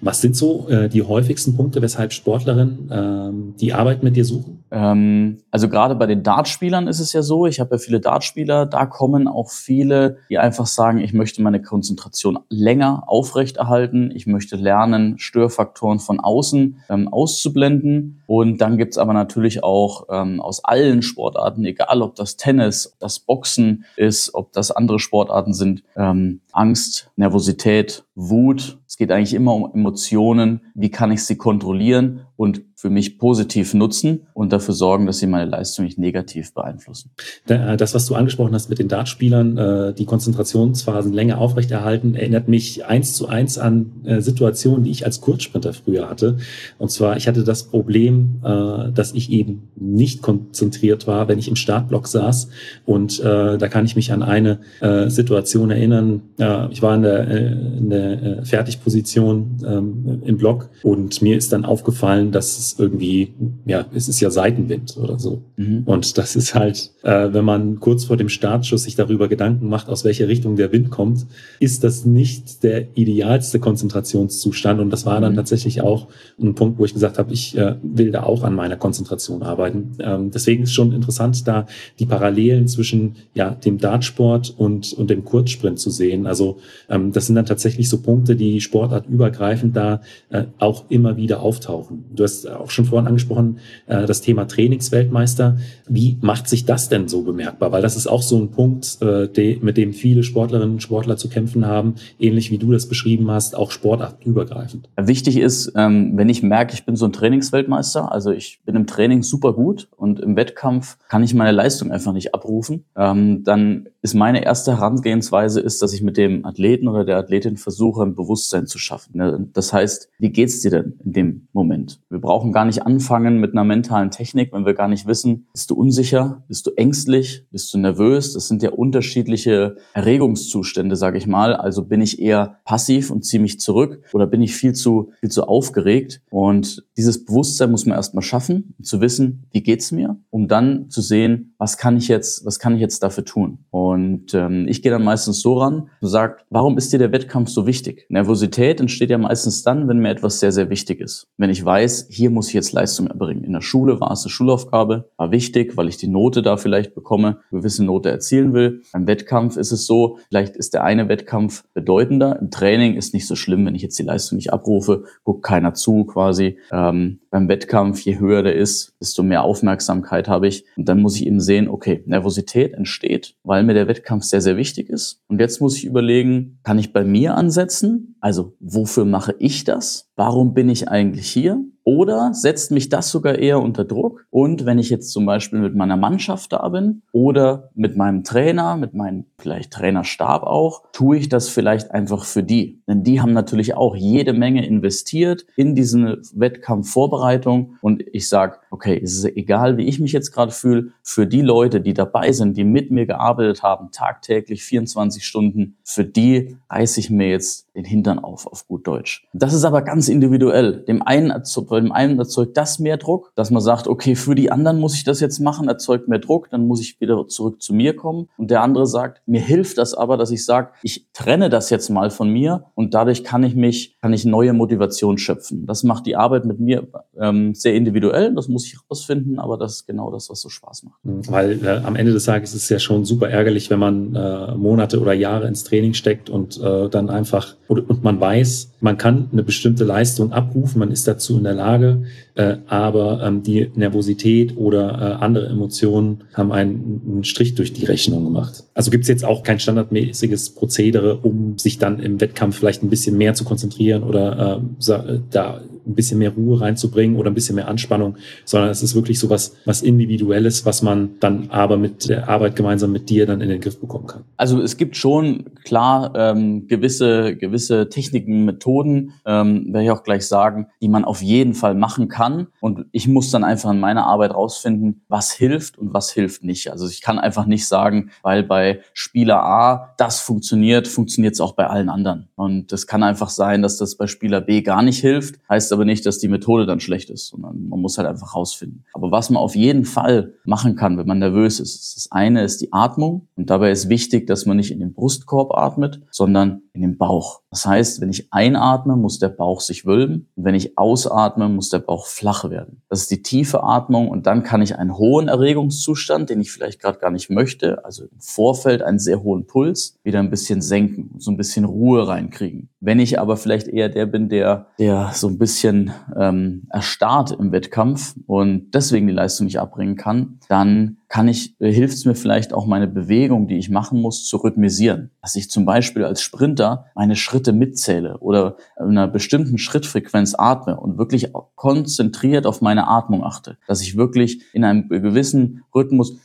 Was 0.00 0.20
sind 0.20 0.36
so 0.36 0.68
äh, 0.68 0.88
die 0.88 1.02
häufigsten 1.02 1.56
Punkte, 1.56 1.82
weshalb 1.82 2.12
Sportlerinnen 2.12 2.90
ähm, 2.92 3.54
die 3.60 3.72
Arbeit 3.72 4.02
mit 4.02 4.16
dir 4.16 4.24
suchen? 4.24 4.64
Ähm, 4.70 5.38
also 5.50 5.68
gerade 5.68 5.94
bei 5.96 6.06
den 6.06 6.22
Dartspielern 6.22 6.86
ist 6.86 7.00
es 7.00 7.12
ja 7.12 7.22
so, 7.22 7.46
ich 7.46 7.58
habe 7.58 7.74
ja 7.74 7.78
viele 7.78 8.00
Dartspieler, 8.00 8.66
da 8.66 8.86
kommen 8.86 9.26
auch 9.26 9.50
viele, 9.50 10.18
die 10.28 10.38
einfach 10.38 10.66
sagen, 10.66 10.98
ich 10.98 11.12
möchte 11.12 11.42
meine 11.42 11.60
Konzentration 11.60 12.38
länger 12.48 13.04
aufrechterhalten, 13.06 14.12
ich 14.14 14.26
möchte 14.26 14.56
lernen, 14.56 15.18
Störfaktoren 15.18 15.98
von 15.98 16.20
außen 16.20 16.76
ähm, 16.88 17.08
auszublenden. 17.08 18.19
Und 18.30 18.58
dann 18.58 18.78
gibt's 18.78 18.96
aber 18.96 19.12
natürlich 19.12 19.64
auch 19.64 20.06
ähm, 20.08 20.40
aus 20.40 20.64
allen 20.64 21.02
Sportarten, 21.02 21.64
egal 21.64 22.00
ob 22.00 22.14
das 22.14 22.36
Tennis, 22.36 22.94
das 23.00 23.18
Boxen 23.18 23.84
ist, 23.96 24.34
ob 24.34 24.52
das 24.52 24.70
andere 24.70 25.00
Sportarten 25.00 25.52
sind, 25.52 25.82
ähm, 25.96 26.40
Angst, 26.52 27.10
Nervosität, 27.16 28.04
Wut. 28.14 28.78
Es 28.90 28.96
geht 28.96 29.12
eigentlich 29.12 29.34
immer 29.34 29.54
um 29.54 29.70
Emotionen. 29.72 30.62
Wie 30.74 30.90
kann 30.90 31.12
ich 31.12 31.22
sie 31.22 31.36
kontrollieren? 31.36 32.22
Und 32.34 32.62
für 32.80 32.88
mich 32.88 33.18
positiv 33.18 33.74
nutzen 33.74 34.26
und 34.32 34.54
dafür 34.54 34.72
sorgen, 34.72 35.04
dass 35.04 35.18
sie 35.18 35.26
meine 35.26 35.50
Leistung 35.50 35.84
nicht 35.84 35.98
negativ 35.98 36.54
beeinflussen. 36.54 37.10
Äh, 37.46 37.76
das, 37.76 37.94
was 37.94 38.06
du 38.06 38.14
angesprochen 38.14 38.54
hast 38.54 38.70
mit 38.70 38.78
den 38.78 38.88
Dartspielern, 38.88 39.58
äh, 39.58 39.92
die 39.92 40.06
Konzentrationsphasen 40.06 41.12
länger 41.12 41.36
aufrechterhalten, 41.38 42.14
erinnert 42.14 42.48
mich 42.48 42.86
eins 42.86 43.14
zu 43.14 43.28
eins 43.28 43.58
an 43.58 44.02
äh, 44.04 44.22
Situationen, 44.22 44.84
die 44.84 44.90
ich 44.92 45.04
als 45.04 45.20
Kurzsprinter 45.20 45.74
früher 45.74 46.08
hatte. 46.08 46.38
Und 46.78 46.90
zwar, 46.90 47.18
ich 47.18 47.28
hatte 47.28 47.44
das 47.44 47.64
Problem, 47.64 48.40
dass 48.40 49.12
ich 49.12 49.30
eben 49.30 49.68
nicht 49.76 50.22
konzentriert 50.22 51.06
war, 51.06 51.28
wenn 51.28 51.38
ich 51.38 51.48
im 51.48 51.56
Startblock 51.56 52.08
saß. 52.08 52.48
Und 52.86 53.22
da 53.22 53.68
kann 53.68 53.84
ich 53.84 53.96
mich 53.96 54.12
an 54.12 54.22
eine 54.22 54.60
Situation 55.08 55.70
erinnern. 55.70 56.22
Ich 56.70 56.82
war 56.82 56.94
in 56.94 57.02
der, 57.02 57.28
in 57.28 57.90
der 57.90 58.44
Fertigposition 58.80 59.58
ähm, 59.66 60.22
im 60.24 60.36
Block 60.36 60.70
und 60.82 61.22
mir 61.22 61.36
ist 61.36 61.52
dann 61.52 61.64
aufgefallen, 61.64 62.32
dass 62.32 62.58
es 62.58 62.78
irgendwie, 62.78 63.34
ja, 63.66 63.86
es 63.94 64.08
ist 64.08 64.20
ja 64.20 64.30
Seitenwind 64.30 64.96
oder 64.96 65.18
so. 65.18 65.42
Mhm. 65.56 65.82
Und 65.84 66.18
das 66.18 66.36
ist 66.36 66.54
halt, 66.54 66.92
äh, 67.02 67.28
wenn 67.32 67.44
man 67.44 67.80
kurz 67.80 68.04
vor 68.04 68.16
dem 68.16 68.28
Startschuss 68.28 68.84
sich 68.84 68.96
darüber 68.96 69.28
Gedanken 69.28 69.68
macht, 69.68 69.88
aus 69.88 70.04
welcher 70.04 70.28
Richtung 70.28 70.56
der 70.56 70.72
Wind 70.72 70.90
kommt, 70.90 71.26
ist 71.58 71.84
das 71.84 72.04
nicht 72.04 72.62
der 72.62 72.96
idealste 72.96 73.60
Konzentrationszustand. 73.60 74.80
Und 74.80 74.90
das 74.90 75.06
war 75.06 75.20
dann 75.20 75.32
mhm. 75.32 75.36
tatsächlich 75.36 75.82
auch 75.82 76.08
ein 76.40 76.54
Punkt, 76.54 76.78
wo 76.78 76.84
ich 76.84 76.94
gesagt 76.94 77.18
habe, 77.18 77.32
ich 77.32 77.56
äh, 77.56 77.76
will 77.82 78.10
da 78.10 78.22
auch 78.24 78.42
an 78.42 78.54
meiner 78.54 78.76
Konzentration 78.76 79.42
arbeiten. 79.42 79.92
Ähm, 80.00 80.30
deswegen 80.30 80.64
ist 80.64 80.72
schon 80.72 80.92
interessant, 80.92 81.46
da 81.46 81.66
die 81.98 82.06
Parallelen 82.06 82.66
zwischen 82.68 83.16
ja, 83.34 83.50
dem 83.50 83.78
Dartsport 83.78 84.54
und, 84.56 84.92
und 84.94 85.10
dem 85.10 85.24
Kurzsprint 85.24 85.78
zu 85.78 85.90
sehen. 85.90 86.26
Also 86.26 86.58
ähm, 86.88 87.12
das 87.12 87.26
sind 87.26 87.36
dann 87.36 87.46
tatsächlich 87.46 87.88
so 87.88 88.00
Punkte, 88.00 88.36
die 88.36 88.60
sportartübergreifend 88.70 89.76
da 89.76 90.00
äh, 90.28 90.44
auch 90.58 90.84
immer 90.88 91.16
wieder 91.16 91.42
auftauchen. 91.42 92.04
Du 92.14 92.22
hast 92.22 92.48
auch 92.48 92.70
schon 92.70 92.84
vorhin 92.84 93.08
angesprochen, 93.08 93.58
äh, 93.86 94.06
das 94.06 94.20
Thema 94.20 94.46
Trainingsweltmeister. 94.46 95.58
Wie 95.88 96.16
macht 96.20 96.48
sich 96.48 96.66
das 96.66 96.88
denn 96.88 97.08
so 97.08 97.22
bemerkbar? 97.22 97.72
Weil 97.72 97.82
das 97.82 97.96
ist 97.96 98.06
auch 98.06 98.22
so 98.22 98.38
ein 98.38 98.52
Punkt, 98.52 98.98
äh, 99.02 99.26
de, 99.26 99.58
mit 99.60 99.76
dem 99.76 99.92
viele 99.92 100.22
Sportlerinnen 100.22 100.74
und 100.74 100.82
Sportler 100.82 101.16
zu 101.16 101.28
kämpfen 101.28 101.66
haben, 101.66 101.96
ähnlich 102.20 102.52
wie 102.52 102.58
du 102.58 102.70
das 102.70 102.86
beschrieben 102.86 103.28
hast, 103.30 103.56
auch 103.56 103.72
sportartübergreifend. 103.72 104.88
Wichtig 104.96 105.36
ist, 105.38 105.72
ähm, 105.74 106.12
wenn 106.16 106.28
ich 106.28 106.44
merke, 106.44 106.74
ich 106.74 106.84
bin 106.84 106.94
so 106.94 107.06
ein 107.06 107.12
Trainingsweltmeister, 107.12 108.12
also 108.12 108.30
ich 108.30 108.60
bin 108.64 108.76
im 108.76 108.86
Training 108.86 109.24
super 109.24 109.52
gut 109.52 109.88
und 109.96 110.20
im 110.20 110.36
Wettkampf 110.36 110.96
kann 111.08 111.24
ich 111.24 111.34
meine 111.34 111.50
Leistung 111.50 111.90
einfach 111.90 112.12
nicht 112.12 112.34
abrufen, 112.34 112.84
ähm, 112.96 113.42
dann 113.42 113.88
ist 114.02 114.14
meine 114.14 114.44
erste 114.44 114.72
Herangehensweise 114.72 115.60
ist, 115.60 115.82
dass 115.82 115.92
ich 115.92 116.02
mit 116.02 116.16
dem 116.16 116.44
Athleten 116.44 116.88
oder 116.88 117.04
der 117.04 117.18
Athletin 117.18 117.56
versuche, 117.56 118.02
ein 118.02 118.14
Bewusstsein 118.14 118.66
zu 118.66 118.78
schaffen. 118.78 119.16
Ne? 119.16 119.48
Das 119.52 119.72
heißt, 119.72 120.08
wie 120.18 120.30
geht's 120.30 120.60
dir 120.60 120.70
denn 120.70 120.98
in 121.04 121.12
dem 121.12 121.48
Moment? 121.52 122.00
Wir 122.08 122.20
brauchen 122.20 122.52
gar 122.52 122.64
nicht 122.64 122.84
anfangen 122.84 123.38
mit 123.38 123.52
einer 123.52 123.64
mentalen 123.64 124.10
Technik, 124.10 124.52
wenn 124.52 124.64
wir 124.64 124.74
gar 124.74 124.88
nicht 124.88 125.06
wissen, 125.06 125.46
bist 125.52 125.70
du 125.70 125.74
unsicher, 125.74 126.42
bist 126.48 126.66
du 126.66 126.70
ängstlich, 126.72 127.44
bist 127.50 127.72
du 127.74 127.78
nervös? 127.78 128.32
Das 128.32 128.48
sind 128.48 128.62
ja 128.62 128.70
unterschiedliche 128.70 129.76
Erregungszustände, 129.92 130.96
sage 130.96 131.18
ich 131.18 131.26
mal. 131.26 131.54
Also 131.54 131.84
bin 131.84 132.00
ich 132.00 132.20
eher 132.20 132.58
passiv 132.64 133.10
und 133.10 133.24
ziehe 133.24 133.42
mich 133.42 133.60
zurück 133.60 134.02
oder 134.12 134.26
bin 134.26 134.42
ich 134.42 134.54
viel 134.54 134.72
zu 134.72 135.12
viel 135.20 135.30
zu 135.30 135.44
aufgeregt? 135.44 136.22
Und 136.30 136.84
dieses 136.96 137.24
Bewusstsein 137.24 137.70
muss 137.70 137.86
man 137.86 137.96
erstmal 137.96 138.22
schaffen, 138.22 138.74
um 138.78 138.84
zu 138.84 139.00
wissen, 139.00 139.44
wie 139.50 139.62
geht's 139.62 139.92
mir, 139.92 140.18
um 140.30 140.48
dann 140.48 140.88
zu 140.90 141.00
sehen, 141.00 141.54
was 141.58 141.76
kann 141.76 141.96
ich 141.96 142.08
jetzt, 142.08 142.44
was 142.46 142.58
kann 142.58 142.74
ich 142.74 142.80
jetzt 142.80 143.02
dafür 143.02 143.24
tun? 143.24 143.58
Und 143.70 143.89
Und 143.90 144.34
ähm, 144.34 144.68
ich 144.68 144.82
gehe 144.82 144.92
dann 144.92 145.02
meistens 145.02 145.40
so 145.40 145.58
ran 145.58 145.90
und 146.00 146.08
sage, 146.08 146.36
warum 146.48 146.78
ist 146.78 146.92
dir 146.92 146.98
der 147.00 147.10
Wettkampf 147.10 147.48
so 147.48 147.66
wichtig? 147.66 148.06
Nervosität 148.08 148.80
entsteht 148.80 149.10
ja 149.10 149.18
meistens 149.18 149.64
dann, 149.64 149.88
wenn 149.88 149.98
mir 149.98 150.10
etwas 150.10 150.38
sehr, 150.38 150.52
sehr 150.52 150.70
wichtig 150.70 151.00
ist. 151.00 151.26
Wenn 151.38 151.50
ich 151.50 151.64
weiß, 151.64 152.06
hier 152.08 152.30
muss 152.30 152.46
ich 152.48 152.54
jetzt 152.54 152.72
Leistung 152.72 153.08
erbringen. 153.08 153.42
In 153.42 153.52
der 153.52 153.62
Schule 153.62 154.00
war 154.00 154.12
es 154.12 154.22
eine 154.22 154.30
Schulaufgabe, 154.30 155.10
war 155.16 155.32
wichtig, 155.32 155.76
weil 155.76 155.88
ich 155.88 155.96
die 155.96 156.06
Note 156.06 156.40
da 156.40 156.56
vielleicht 156.56 156.94
bekomme, 156.94 157.38
eine 157.50 157.60
gewisse 157.60 157.84
Note 157.84 158.10
erzielen 158.10 158.52
will. 158.52 158.82
Beim 158.92 159.08
Wettkampf 159.08 159.56
ist 159.56 159.72
es 159.72 159.86
so, 159.86 160.18
vielleicht 160.28 160.54
ist 160.54 160.72
der 160.72 160.84
eine 160.84 161.08
Wettkampf 161.08 161.64
bedeutender. 161.74 162.38
Im 162.40 162.52
Training 162.52 162.94
ist 162.94 163.12
nicht 163.12 163.26
so 163.26 163.34
schlimm, 163.34 163.66
wenn 163.66 163.74
ich 163.74 163.82
jetzt 163.82 163.98
die 163.98 164.04
Leistung 164.04 164.36
nicht 164.36 164.52
abrufe, 164.52 165.02
guckt 165.24 165.42
keiner 165.42 165.74
zu 165.74 166.04
quasi. 166.04 166.58
Ähm, 166.70 167.18
beim 167.30 167.48
Wettkampf, 167.48 168.00
je 168.00 168.18
höher 168.18 168.44
der 168.44 168.54
ist, 168.54 168.94
desto 169.00 169.22
mehr 169.24 169.42
Aufmerksamkeit 169.42 170.28
habe 170.28 170.46
ich. 170.46 170.64
Und 170.76 170.88
dann 170.88 171.00
muss 171.00 171.16
ich 171.16 171.26
eben 171.26 171.40
sehen, 171.40 171.68
okay, 171.68 172.02
Nervosität 172.06 172.74
entsteht, 172.74 173.34
weil 173.42 173.62
mir 173.62 173.74
der 173.74 173.79
Wettkampf 173.88 174.24
sehr, 174.24 174.40
sehr 174.40 174.56
wichtig 174.56 174.88
ist. 174.88 175.22
Und 175.28 175.40
jetzt 175.40 175.60
muss 175.60 175.76
ich 175.76 175.84
überlegen, 175.84 176.58
kann 176.62 176.78
ich 176.78 176.92
bei 176.92 177.04
mir 177.04 177.34
ansetzen? 177.34 178.16
Also 178.20 178.54
wofür 178.60 179.04
mache 179.04 179.34
ich 179.38 179.64
das? 179.64 180.10
Warum 180.16 180.52
bin 180.52 180.68
ich 180.68 180.88
eigentlich 180.88 181.30
hier? 181.30 181.64
Oder 181.82 182.34
setzt 182.34 182.70
mich 182.70 182.88
das 182.90 183.10
sogar 183.10 183.36
eher 183.36 183.60
unter 183.60 183.84
Druck? 183.84 184.26
Und 184.28 184.66
wenn 184.66 184.78
ich 184.78 184.90
jetzt 184.90 185.10
zum 185.12 185.24
Beispiel 185.24 185.60
mit 185.60 185.74
meiner 185.74 185.96
Mannschaft 185.96 186.52
da 186.52 186.68
bin 186.68 187.02
oder 187.10 187.70
mit 187.74 187.96
meinem 187.96 188.22
Trainer, 188.22 188.76
mit 188.76 188.92
meinem 188.92 189.24
vielleicht 189.38 189.72
Trainerstab 189.72 190.42
auch, 190.42 190.82
tue 190.92 191.16
ich 191.16 191.28
das 191.30 191.48
vielleicht 191.48 191.90
einfach 191.90 192.24
für 192.24 192.42
die. 192.42 192.82
Denn 192.86 193.02
die 193.02 193.20
haben 193.20 193.32
natürlich 193.32 193.74
auch 193.74 193.96
jede 193.96 194.34
Menge 194.34 194.66
investiert 194.66 195.46
in 195.56 195.74
diese 195.74 196.20
Wettkampfvorbereitung. 196.34 197.76
Und 197.80 198.04
ich 198.12 198.28
sage, 198.28 198.58
okay, 198.70 199.00
es 199.02 199.14
ist 199.14 199.24
egal, 199.36 199.78
wie 199.78 199.86
ich 199.86 199.98
mich 200.00 200.12
jetzt 200.12 200.32
gerade 200.32 200.52
fühle, 200.52 200.92
für 201.02 201.26
die 201.26 201.42
Leute, 201.42 201.80
die 201.80 201.94
dabei 201.94 202.32
sind, 202.32 202.58
die 202.58 202.64
mit 202.64 202.90
mir 202.90 203.06
gearbeitet 203.06 203.62
haben, 203.62 203.90
tagtäglich 203.90 204.62
24 204.62 205.24
Stunden, 205.24 205.78
für 205.82 206.04
die 206.04 206.58
reiße 206.68 207.00
ich 207.00 207.10
mir 207.10 207.30
jetzt 207.30 207.66
den 207.74 207.84
Hintern 207.84 208.09
auf, 208.18 208.46
auf 208.46 208.66
gut 208.66 208.86
Deutsch. 208.86 209.26
Das 209.32 209.52
ist 209.52 209.64
aber 209.64 209.82
ganz 209.82 210.08
individuell. 210.08 210.84
Dem 210.84 211.02
einen, 211.02 211.32
dem 211.70 211.92
einen 211.92 212.18
erzeugt 212.18 212.56
das 212.56 212.78
mehr 212.78 212.96
Druck, 212.96 213.32
dass 213.34 213.50
man 213.50 213.62
sagt, 213.62 213.86
okay, 213.86 214.14
für 214.14 214.34
die 214.34 214.50
anderen 214.50 214.80
muss 214.80 214.94
ich 214.94 215.04
das 215.04 215.20
jetzt 215.20 215.38
machen, 215.38 215.68
erzeugt 215.68 216.08
mehr 216.08 216.18
Druck, 216.18 216.50
dann 216.50 216.66
muss 216.66 216.80
ich 216.80 217.00
wieder 217.00 217.26
zurück 217.28 217.62
zu 217.62 217.74
mir 217.74 217.94
kommen. 217.94 218.28
Und 218.36 218.50
der 218.50 218.62
andere 218.62 218.86
sagt, 218.86 219.22
mir 219.26 219.40
hilft 219.40 219.78
das 219.78 219.94
aber, 219.94 220.16
dass 220.16 220.30
ich 220.30 220.44
sage, 220.44 220.70
ich 220.82 221.06
trenne 221.12 221.48
das 221.48 221.70
jetzt 221.70 221.90
mal 221.90 222.10
von 222.10 222.30
mir 222.30 222.64
und 222.74 222.94
dadurch 222.94 223.24
kann 223.24 223.42
ich 223.42 223.54
mich, 223.54 223.96
kann 224.00 224.12
ich 224.12 224.24
neue 224.24 224.52
Motivation 224.52 225.18
schöpfen. 225.18 225.66
Das 225.66 225.84
macht 225.84 226.06
die 226.06 226.16
Arbeit 226.16 226.44
mit 226.44 226.60
mir 226.60 226.88
ähm, 227.18 227.54
sehr 227.54 227.74
individuell, 227.74 228.34
das 228.34 228.48
muss 228.48 228.66
ich 228.66 228.78
rausfinden, 228.90 229.38
aber 229.38 229.56
das 229.56 229.72
ist 229.72 229.86
genau 229.86 230.10
das, 230.10 230.30
was 230.30 230.40
so 230.40 230.48
Spaß 230.48 230.84
macht. 230.84 230.98
Weil 231.02 231.64
äh, 231.64 231.80
am 231.84 231.96
Ende 231.96 232.12
des 232.12 232.24
Tages 232.24 232.54
ist 232.54 232.64
es 232.64 232.68
ja 232.68 232.78
schon 232.78 233.04
super 233.04 233.28
ärgerlich, 233.28 233.70
wenn 233.70 233.78
man 233.78 234.14
äh, 234.14 234.54
Monate 234.54 235.00
oder 235.00 235.12
Jahre 235.12 235.46
ins 235.46 235.64
Training 235.64 235.94
steckt 235.94 236.30
und 236.30 236.60
äh, 236.60 236.88
dann 236.88 237.10
einfach 237.10 237.56
und, 237.68 237.88
und 237.88 237.99
man 238.02 238.20
weiß, 238.20 238.72
man 238.80 238.96
kann 238.96 239.28
eine 239.32 239.42
bestimmte 239.42 239.84
Leistung 239.84 240.32
abrufen, 240.32 240.78
man 240.78 240.90
ist 240.90 241.06
dazu 241.06 241.36
in 241.36 241.44
der 241.44 241.54
Lage, 241.54 242.04
äh, 242.34 242.56
aber 242.66 243.22
ähm, 243.22 243.42
die 243.42 243.70
Nervosität 243.74 244.56
oder 244.56 244.90
äh, 244.90 245.24
andere 245.24 245.48
Emotionen 245.48 246.24
haben 246.34 246.52
einen, 246.52 247.02
einen 247.06 247.24
Strich 247.24 247.54
durch 247.54 247.72
die 247.72 247.84
Rechnung 247.84 248.24
gemacht. 248.24 248.64
Also 248.74 248.90
gibt 248.90 249.02
es 249.02 249.08
jetzt 249.08 249.24
auch 249.24 249.42
kein 249.42 249.60
standardmäßiges 249.60 250.50
Prozedere, 250.50 251.16
um 251.16 251.58
sich 251.58 251.78
dann 251.78 251.98
im 252.00 252.20
Wettkampf 252.20 252.56
vielleicht 252.56 252.82
ein 252.82 252.90
bisschen 252.90 253.16
mehr 253.18 253.34
zu 253.34 253.44
konzentrieren 253.44 254.02
oder 254.02 254.62
äh, 254.78 255.18
da 255.30 255.60
ein 255.90 255.94
bisschen 255.94 256.18
mehr 256.18 256.30
Ruhe 256.30 256.60
reinzubringen 256.60 257.16
oder 257.16 257.30
ein 257.30 257.34
bisschen 257.34 257.56
mehr 257.56 257.68
Anspannung, 257.68 258.16
sondern 258.44 258.70
es 258.70 258.82
ist 258.82 258.94
wirklich 258.94 259.18
so 259.18 259.28
was, 259.30 259.56
was 259.64 259.82
Individuelles, 259.82 260.64
was 260.64 260.82
man 260.82 261.18
dann 261.20 261.50
aber 261.50 261.76
mit 261.76 262.08
der 262.08 262.28
Arbeit 262.28 262.56
gemeinsam 262.56 262.92
mit 262.92 263.10
dir 263.10 263.26
dann 263.26 263.40
in 263.40 263.48
den 263.48 263.60
Griff 263.60 263.80
bekommen 263.80 264.06
kann. 264.06 264.24
Also 264.36 264.60
es 264.60 264.76
gibt 264.76 264.96
schon 264.96 265.44
klar 265.64 266.12
ähm, 266.14 266.66
gewisse, 266.68 267.36
gewisse 267.36 267.88
Techniken, 267.88 268.44
Methoden, 268.44 269.12
ähm, 269.26 269.66
werde 269.72 269.84
ich 269.84 269.90
auch 269.90 270.02
gleich 270.02 270.26
sagen, 270.26 270.68
die 270.80 270.88
man 270.88 271.04
auf 271.04 271.22
jeden 271.22 271.54
Fall 271.54 271.74
machen 271.74 272.08
kann. 272.08 272.48
Und 272.60 272.86
ich 272.92 273.08
muss 273.08 273.30
dann 273.30 273.44
einfach 273.44 273.70
in 273.70 273.80
meiner 273.80 274.06
Arbeit 274.06 274.32
rausfinden, 274.32 275.02
was 275.08 275.32
hilft 275.32 275.78
und 275.78 275.92
was 275.92 276.10
hilft 276.10 276.44
nicht. 276.44 276.70
Also 276.70 276.86
ich 276.88 277.00
kann 277.00 277.18
einfach 277.18 277.46
nicht 277.46 277.66
sagen, 277.66 278.10
weil 278.22 278.42
bei 278.42 278.80
Spieler 278.92 279.42
A 279.42 279.94
das 279.98 280.20
funktioniert, 280.20 280.88
funktioniert 280.88 281.34
es 281.34 281.40
auch 281.40 281.52
bei 281.52 281.66
allen 281.66 281.88
anderen. 281.88 282.28
Und 282.36 282.72
es 282.72 282.86
kann 282.86 283.02
einfach 283.02 283.30
sein, 283.30 283.62
dass 283.62 283.76
das 283.76 283.96
bei 283.96 284.06
Spieler 284.06 284.40
B 284.40 284.62
gar 284.62 284.82
nicht 284.82 285.00
hilft. 285.00 285.36
Heißt 285.48 285.72
aber 285.72 285.79
nicht, 285.84 286.06
dass 286.06 286.18
die 286.18 286.28
Methode 286.28 286.66
dann 286.66 286.80
schlecht 286.80 287.10
ist, 287.10 287.28
sondern 287.28 287.68
man 287.68 287.80
muss 287.80 287.98
halt 287.98 288.08
einfach 288.08 288.34
rausfinden. 288.34 288.84
Aber 288.92 289.10
was 289.10 289.30
man 289.30 289.42
auf 289.42 289.56
jeden 289.56 289.84
Fall 289.84 290.34
machen 290.44 290.76
kann, 290.76 290.98
wenn 290.98 291.06
man 291.06 291.18
nervös 291.18 291.60
ist, 291.60 291.96
das 291.96 292.10
eine 292.10 292.42
ist 292.42 292.60
die 292.60 292.72
Atmung. 292.72 293.28
Und 293.36 293.50
dabei 293.50 293.70
ist 293.70 293.88
wichtig, 293.88 294.26
dass 294.26 294.46
man 294.46 294.56
nicht 294.56 294.70
in 294.70 294.80
den 294.80 294.92
Brustkorb 294.92 295.52
atmet, 295.56 296.00
sondern 296.10 296.62
in 296.72 296.82
den 296.82 296.98
Bauch. 296.98 297.40
Das 297.50 297.66
heißt, 297.66 298.00
wenn 298.00 298.10
ich 298.10 298.32
einatme, 298.32 298.94
muss 298.94 299.18
der 299.18 299.28
Bauch 299.28 299.60
sich 299.60 299.84
wölben. 299.84 300.28
Und 300.36 300.44
wenn 300.44 300.54
ich 300.54 300.78
ausatme, 300.78 301.48
muss 301.48 301.68
der 301.68 301.80
Bauch 301.80 302.06
flach 302.06 302.48
werden. 302.48 302.82
Das 302.88 303.00
ist 303.00 303.10
die 303.10 303.22
tiefe 303.22 303.64
Atmung. 303.64 304.08
Und 304.08 304.26
dann 304.26 304.44
kann 304.44 304.62
ich 304.62 304.78
einen 304.78 304.96
hohen 304.96 305.26
Erregungszustand, 305.26 306.30
den 306.30 306.40
ich 306.40 306.52
vielleicht 306.52 306.80
gerade 306.80 307.00
gar 307.00 307.10
nicht 307.10 307.28
möchte, 307.28 307.84
also 307.84 308.04
im 308.04 308.20
Vorfeld 308.20 308.82
einen 308.82 309.00
sehr 309.00 309.24
hohen 309.24 309.46
Puls, 309.46 309.98
wieder 310.04 310.20
ein 310.20 310.30
bisschen 310.30 310.62
senken 310.62 311.10
und 311.12 311.22
so 311.22 311.32
ein 311.32 311.36
bisschen 311.36 311.64
Ruhe 311.64 312.06
reinkriegen. 312.06 312.68
Wenn 312.78 313.00
ich 313.00 313.18
aber 313.18 313.36
vielleicht 313.36 313.66
eher 313.66 313.88
der 313.88 314.06
bin, 314.06 314.28
der, 314.28 314.68
der 314.78 315.10
so 315.12 315.26
ein 315.26 315.38
bisschen 315.38 315.92
ähm, 316.16 316.68
erstarrt 316.70 317.32
im 317.32 317.50
Wettkampf 317.50 318.14
und 318.26 318.70
deswegen 318.72 319.08
die 319.08 319.12
Leistung 319.12 319.46
nicht 319.46 319.58
abbringen 319.58 319.96
kann, 319.96 320.38
dann 320.48 320.98
kann 321.10 321.26
ich, 321.26 321.60
äh, 321.60 321.72
hilft 321.72 321.94
es 321.94 322.04
mir 322.04 322.14
vielleicht 322.14 322.54
auch 322.54 322.66
meine 322.66 322.86
Bewegung, 322.86 323.48
die 323.48 323.58
ich 323.58 323.68
machen 323.68 324.00
muss, 324.00 324.24
zu 324.24 324.38
rhythmisieren. 324.38 325.10
Dass 325.20 325.34
ich 325.34 325.50
zum 325.50 325.66
Beispiel 325.66 326.04
als 326.04 326.22
Sprinter 326.22 326.86
meine 326.94 327.16
Schritte 327.16 327.52
mitzähle 327.52 328.18
oder 328.18 328.56
in 328.78 328.90
einer 328.90 329.08
bestimmten 329.08 329.58
Schrittfrequenz 329.58 330.34
atme 330.38 330.78
und 330.78 330.98
wirklich 330.98 331.32
konzentriert 331.56 332.46
auf 332.46 332.62
meine 332.62 332.86
Atmung 332.86 333.24
achte. 333.24 333.58
Dass 333.66 333.82
ich 333.82 333.96
wirklich 333.96 334.42
in 334.52 334.64
einem 334.64 334.88
gewissen 334.88 335.64
Rhythmus 335.74 336.16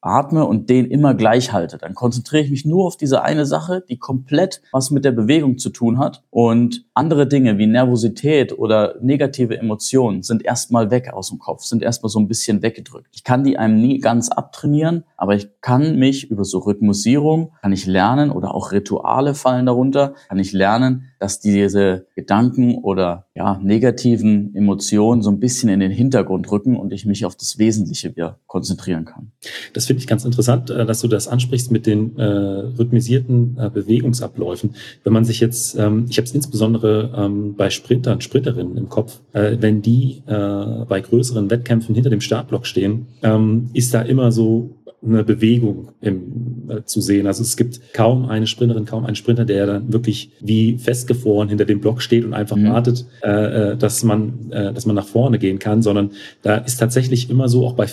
atme 0.00 0.46
und 0.46 0.70
den 0.70 0.86
immer 0.86 1.14
gleich 1.14 1.52
halte. 1.52 1.78
Dann 1.78 1.94
konzentriere 1.94 2.44
ich 2.44 2.50
mich 2.50 2.64
nur 2.64 2.86
auf 2.86 2.96
diese 2.96 3.22
eine 3.22 3.46
Sache, 3.46 3.82
die 3.88 3.98
komplett 3.98 4.62
was 4.72 4.90
mit 4.90 5.04
der 5.04 5.12
Bewegung 5.12 5.58
zu 5.58 5.70
tun 5.70 5.98
hat. 5.98 6.22
Und 6.30 6.84
andere 6.94 7.26
Dinge 7.26 7.58
wie 7.58 7.66
Nervosität 7.66 8.56
oder 8.56 8.96
negative 9.00 9.58
Emotionen 9.58 10.22
sind 10.22 10.44
erstmal 10.44 10.90
weg 10.90 11.12
aus 11.12 11.30
dem 11.30 11.38
Kopf, 11.38 11.62
sind 11.62 11.82
erstmal 11.82 12.10
so 12.10 12.18
ein 12.18 12.28
bisschen 12.28 12.62
weggedrückt. 12.62 13.08
Ich 13.12 13.24
kann 13.24 13.44
die 13.44 13.58
einem 13.58 13.80
nie 13.80 13.98
ganz 13.98 14.28
abtrainieren, 14.28 15.04
aber 15.16 15.34
ich 15.34 15.48
kann 15.60 15.96
mich 15.98 16.30
über 16.30 16.44
so 16.44 16.58
Rhythmusierung, 16.60 17.52
kann 17.62 17.72
ich 17.72 17.86
lernen 17.86 18.30
oder 18.30 18.54
auch 18.54 18.72
Rituale 18.72 19.34
fallen 19.34 19.66
darunter, 19.66 20.14
kann 20.28 20.38
ich 20.38 20.52
lernen, 20.52 21.10
dass 21.18 21.40
diese 21.40 22.06
Gedanken 22.14 22.76
oder 22.76 23.26
ja, 23.34 23.58
negativen 23.62 24.54
Emotionen 24.54 25.22
so 25.22 25.30
ein 25.30 25.40
bisschen 25.40 25.68
in 25.68 25.80
den 25.80 25.90
Hintergrund 25.90 26.50
rücken 26.50 26.76
und 26.76 26.92
ich 26.92 27.06
mich 27.06 27.24
auf 27.24 27.36
das 27.36 27.58
Wesentliche 27.58 28.14
wieder 28.14 28.38
konzentrieren 28.46 29.04
kann. 29.04 29.32
Das 29.72 29.85
finde 29.86 30.00
ich 30.00 30.06
ganz 30.06 30.24
interessant, 30.24 30.70
äh, 30.70 30.86
dass 30.86 31.00
du 31.00 31.08
das 31.08 31.28
ansprichst 31.28 31.70
mit 31.70 31.86
den 31.86 32.16
äh, 32.18 32.24
rhythmisierten 32.24 33.56
äh, 33.58 33.70
Bewegungsabläufen. 33.70 34.74
Wenn 35.04 35.12
man 35.12 35.24
sich 35.24 35.40
jetzt, 35.40 35.78
ähm, 35.78 36.06
ich 36.08 36.18
habe 36.18 36.26
es 36.26 36.34
insbesondere 36.34 37.12
ähm, 37.16 37.54
bei 37.56 37.70
Sprintern, 37.70 38.20
Sprinterinnen 38.20 38.76
im 38.76 38.88
Kopf, 38.88 39.20
äh, 39.32 39.56
wenn 39.60 39.82
die 39.82 40.22
äh, 40.26 40.84
bei 40.88 41.00
größeren 41.00 41.50
Wettkämpfen 41.50 41.94
hinter 41.94 42.10
dem 42.10 42.20
Startblock 42.20 42.66
stehen, 42.66 43.06
ähm, 43.22 43.70
ist 43.72 43.94
da 43.94 44.02
immer 44.02 44.32
so 44.32 44.75
eine 45.04 45.24
Bewegung 45.24 45.88
im, 46.00 46.68
äh, 46.68 46.82
zu 46.84 47.00
sehen. 47.00 47.26
Also 47.26 47.42
es 47.42 47.56
gibt 47.56 47.92
kaum 47.92 48.26
eine 48.26 48.46
Sprinterin, 48.46 48.86
kaum 48.86 49.04
einen 49.04 49.16
Sprinter, 49.16 49.44
der 49.44 49.66
dann 49.66 49.92
wirklich 49.92 50.30
wie 50.40 50.78
festgefroren 50.78 51.48
hinter 51.48 51.64
dem 51.64 51.80
Block 51.80 52.02
steht 52.02 52.24
und 52.24 52.34
einfach 52.34 52.56
mhm. 52.56 52.70
wartet, 52.70 53.06
äh, 53.22 53.72
äh, 53.72 53.76
dass 53.76 54.02
man, 54.02 54.50
äh, 54.50 54.72
dass 54.72 54.86
man 54.86 54.96
nach 54.96 55.06
vorne 55.06 55.38
gehen 55.38 55.58
kann, 55.58 55.82
sondern 55.82 56.10
da 56.42 56.56
ist 56.56 56.78
tatsächlich 56.78 57.30
immer 57.30 57.48
so, 57.48 57.66
auch 57.66 57.74
bei, 57.74 57.86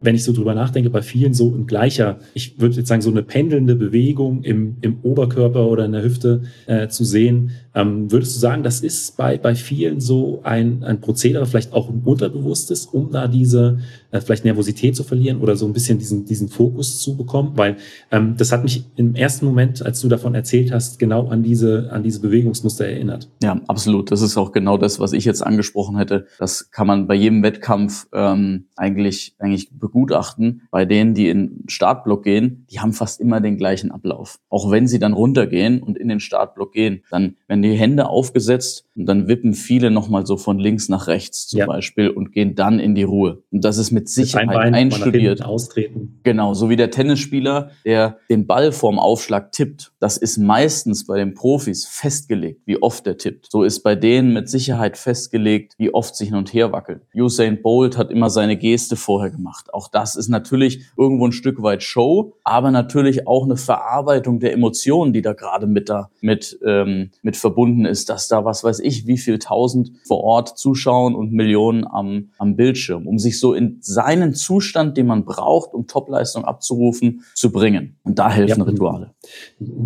wenn 0.00 0.14
ich 0.14 0.24
so 0.24 0.32
drüber 0.32 0.54
nachdenke, 0.54 0.90
bei 0.90 1.02
vielen 1.02 1.34
so 1.34 1.48
ein 1.50 1.66
gleicher, 1.66 2.18
ich 2.34 2.60
würde 2.60 2.76
jetzt 2.76 2.88
sagen, 2.88 3.02
so 3.02 3.10
eine 3.10 3.22
pendelnde 3.22 3.74
Bewegung 3.74 4.42
im, 4.42 4.76
im 4.82 4.98
Oberkörper 5.02 5.66
oder 5.66 5.84
in 5.84 5.92
der 5.92 6.02
Hüfte 6.02 6.42
äh, 6.66 6.88
zu 6.88 7.04
sehen. 7.04 7.50
Ähm, 7.76 8.10
würdest 8.10 8.34
du 8.34 8.40
sagen, 8.40 8.62
das 8.62 8.80
ist 8.80 9.16
bei, 9.18 9.36
bei 9.36 9.54
vielen 9.54 10.00
so 10.00 10.40
ein, 10.42 10.82
ein 10.82 11.00
Prozedere, 11.00 11.44
vielleicht 11.46 11.74
auch 11.74 11.90
ein 11.90 12.00
unterbewusstes, 12.04 12.86
um 12.86 13.10
da 13.12 13.28
diese 13.28 13.78
äh, 14.10 14.20
vielleicht 14.20 14.46
Nervosität 14.46 14.96
zu 14.96 15.04
verlieren 15.04 15.40
oder 15.40 15.56
so 15.56 15.66
ein 15.66 15.74
bisschen 15.74 15.98
diesen, 15.98 16.24
diesen 16.24 16.48
Fokus 16.48 16.98
zu 17.00 17.16
bekommen, 17.16 17.52
weil 17.56 17.76
ähm, 18.10 18.34
das 18.38 18.50
hat 18.50 18.62
mich 18.62 18.84
im 18.96 19.14
ersten 19.14 19.44
Moment, 19.44 19.84
als 19.84 20.00
du 20.00 20.08
davon 20.08 20.34
erzählt 20.34 20.72
hast, 20.72 20.98
genau 20.98 21.28
an 21.28 21.42
diese, 21.42 21.90
an 21.92 22.02
diese 22.02 22.20
Bewegungsmuster 22.20 22.86
erinnert. 22.86 23.28
Ja, 23.42 23.60
absolut. 23.66 24.10
Das 24.10 24.22
ist 24.22 24.38
auch 24.38 24.52
genau 24.52 24.78
das, 24.78 24.98
was 24.98 25.12
ich 25.12 25.26
jetzt 25.26 25.42
angesprochen 25.42 25.98
hätte. 25.98 26.26
Das 26.38 26.70
kann 26.70 26.86
man 26.86 27.06
bei 27.06 27.14
jedem 27.14 27.42
Wettkampf 27.42 28.06
ähm, 28.14 28.66
eigentlich, 28.76 29.34
eigentlich 29.38 29.70
begutachten. 29.70 30.62
Bei 30.70 30.86
denen, 30.86 31.12
die 31.12 31.28
in 31.28 31.46
den 31.46 31.68
Startblock 31.68 32.24
gehen, 32.24 32.64
die 32.70 32.80
haben 32.80 32.94
fast 32.94 33.20
immer 33.20 33.42
den 33.42 33.58
gleichen 33.58 33.90
Ablauf. 33.90 34.38
Auch 34.48 34.70
wenn 34.70 34.88
sie 34.88 34.98
dann 34.98 35.12
runtergehen 35.12 35.82
und 35.82 35.98
in 35.98 36.08
den 36.08 36.20
Startblock 36.20 36.72
gehen, 36.72 37.02
dann, 37.10 37.36
wenn 37.48 37.65
die 37.70 37.76
Hände 37.76 38.08
aufgesetzt 38.08 38.86
und 38.94 39.06
dann 39.06 39.28
wippen 39.28 39.54
viele 39.54 39.90
nochmal 39.90 40.26
so 40.26 40.36
von 40.36 40.58
links 40.58 40.88
nach 40.88 41.06
rechts 41.06 41.48
zum 41.48 41.60
ja. 41.60 41.66
Beispiel 41.66 42.08
und 42.08 42.32
gehen 42.32 42.54
dann 42.54 42.78
in 42.78 42.94
die 42.94 43.02
Ruhe. 43.02 43.42
Und 43.50 43.64
das 43.64 43.78
ist 43.78 43.90
mit 43.90 44.08
Sicherheit 44.08 44.48
mit 44.48 44.74
einstudiert. 44.74 45.44
Austreten. 45.44 46.20
Genau, 46.22 46.54
so 46.54 46.70
wie 46.70 46.76
der 46.76 46.90
Tennisspieler, 46.90 47.70
der 47.84 48.18
den 48.30 48.46
Ball 48.46 48.72
vorm 48.72 48.98
Aufschlag 48.98 49.52
tippt. 49.52 49.92
Das 50.06 50.18
ist 50.18 50.38
meistens 50.38 51.04
bei 51.04 51.18
den 51.18 51.34
Profis 51.34 51.84
festgelegt, 51.84 52.60
wie 52.64 52.80
oft 52.80 53.04
er 53.08 53.18
tippt. 53.18 53.50
So 53.50 53.64
ist 53.64 53.82
bei 53.82 53.96
denen 53.96 54.32
mit 54.32 54.48
Sicherheit 54.48 54.96
festgelegt, 54.96 55.74
wie 55.78 55.92
oft 55.92 56.14
sie 56.14 56.26
hin 56.26 56.36
und 56.36 56.54
her 56.54 56.70
wackeln. 56.70 57.00
Usain 57.12 57.60
Bolt 57.60 57.98
hat 57.98 58.12
immer 58.12 58.30
seine 58.30 58.56
Geste 58.56 58.94
vorher 58.94 59.32
gemacht. 59.32 59.74
Auch 59.74 59.88
das 59.88 60.14
ist 60.14 60.28
natürlich 60.28 60.84
irgendwo 60.96 61.26
ein 61.26 61.32
Stück 61.32 61.60
weit 61.60 61.82
Show, 61.82 62.34
aber 62.44 62.70
natürlich 62.70 63.26
auch 63.26 63.46
eine 63.46 63.56
Verarbeitung 63.56 64.38
der 64.38 64.52
Emotionen, 64.52 65.12
die 65.12 65.22
da 65.22 65.32
gerade 65.32 65.66
mit 65.66 65.88
da 65.88 66.08
mit 66.20 66.56
ähm, 66.64 67.10
mit 67.22 67.36
verbunden 67.36 67.84
ist, 67.84 68.08
dass 68.08 68.28
da 68.28 68.44
was 68.44 68.62
weiß 68.62 68.78
ich, 68.78 69.08
wie 69.08 69.18
viel 69.18 69.40
tausend 69.40 69.90
vor 70.06 70.22
Ort 70.22 70.56
zuschauen 70.56 71.16
und 71.16 71.32
Millionen 71.32 71.84
am 71.84 72.30
am 72.38 72.54
Bildschirm, 72.54 73.08
um 73.08 73.18
sich 73.18 73.40
so 73.40 73.54
in 73.54 73.78
seinen 73.80 74.34
Zustand, 74.34 74.96
den 74.96 75.08
man 75.08 75.24
braucht, 75.24 75.74
um 75.74 75.88
Topleistung 75.88 76.44
abzurufen, 76.44 77.24
zu 77.34 77.50
bringen. 77.50 77.96
Und 78.04 78.20
da 78.20 78.30
helfen 78.30 78.60
ja, 78.60 78.64
Rituale. 78.64 79.15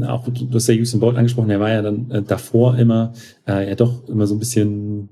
Auch 0.06 0.28
du 0.28 0.54
hast 0.54 0.68
ja 0.68 0.74
Usain 0.74 1.00
Bolt 1.00 1.16
angesprochen, 1.16 1.50
er 1.50 1.60
war 1.60 1.70
ja 1.70 1.82
dann 1.82 2.10
äh, 2.10 2.22
davor 2.22 2.78
immer 2.78 3.12
äh, 3.58 3.68
ja 3.68 3.74
doch 3.74 4.08
immer 4.08 4.26
so 4.26 4.34
ein 4.34 4.38
bisschen 4.38 5.08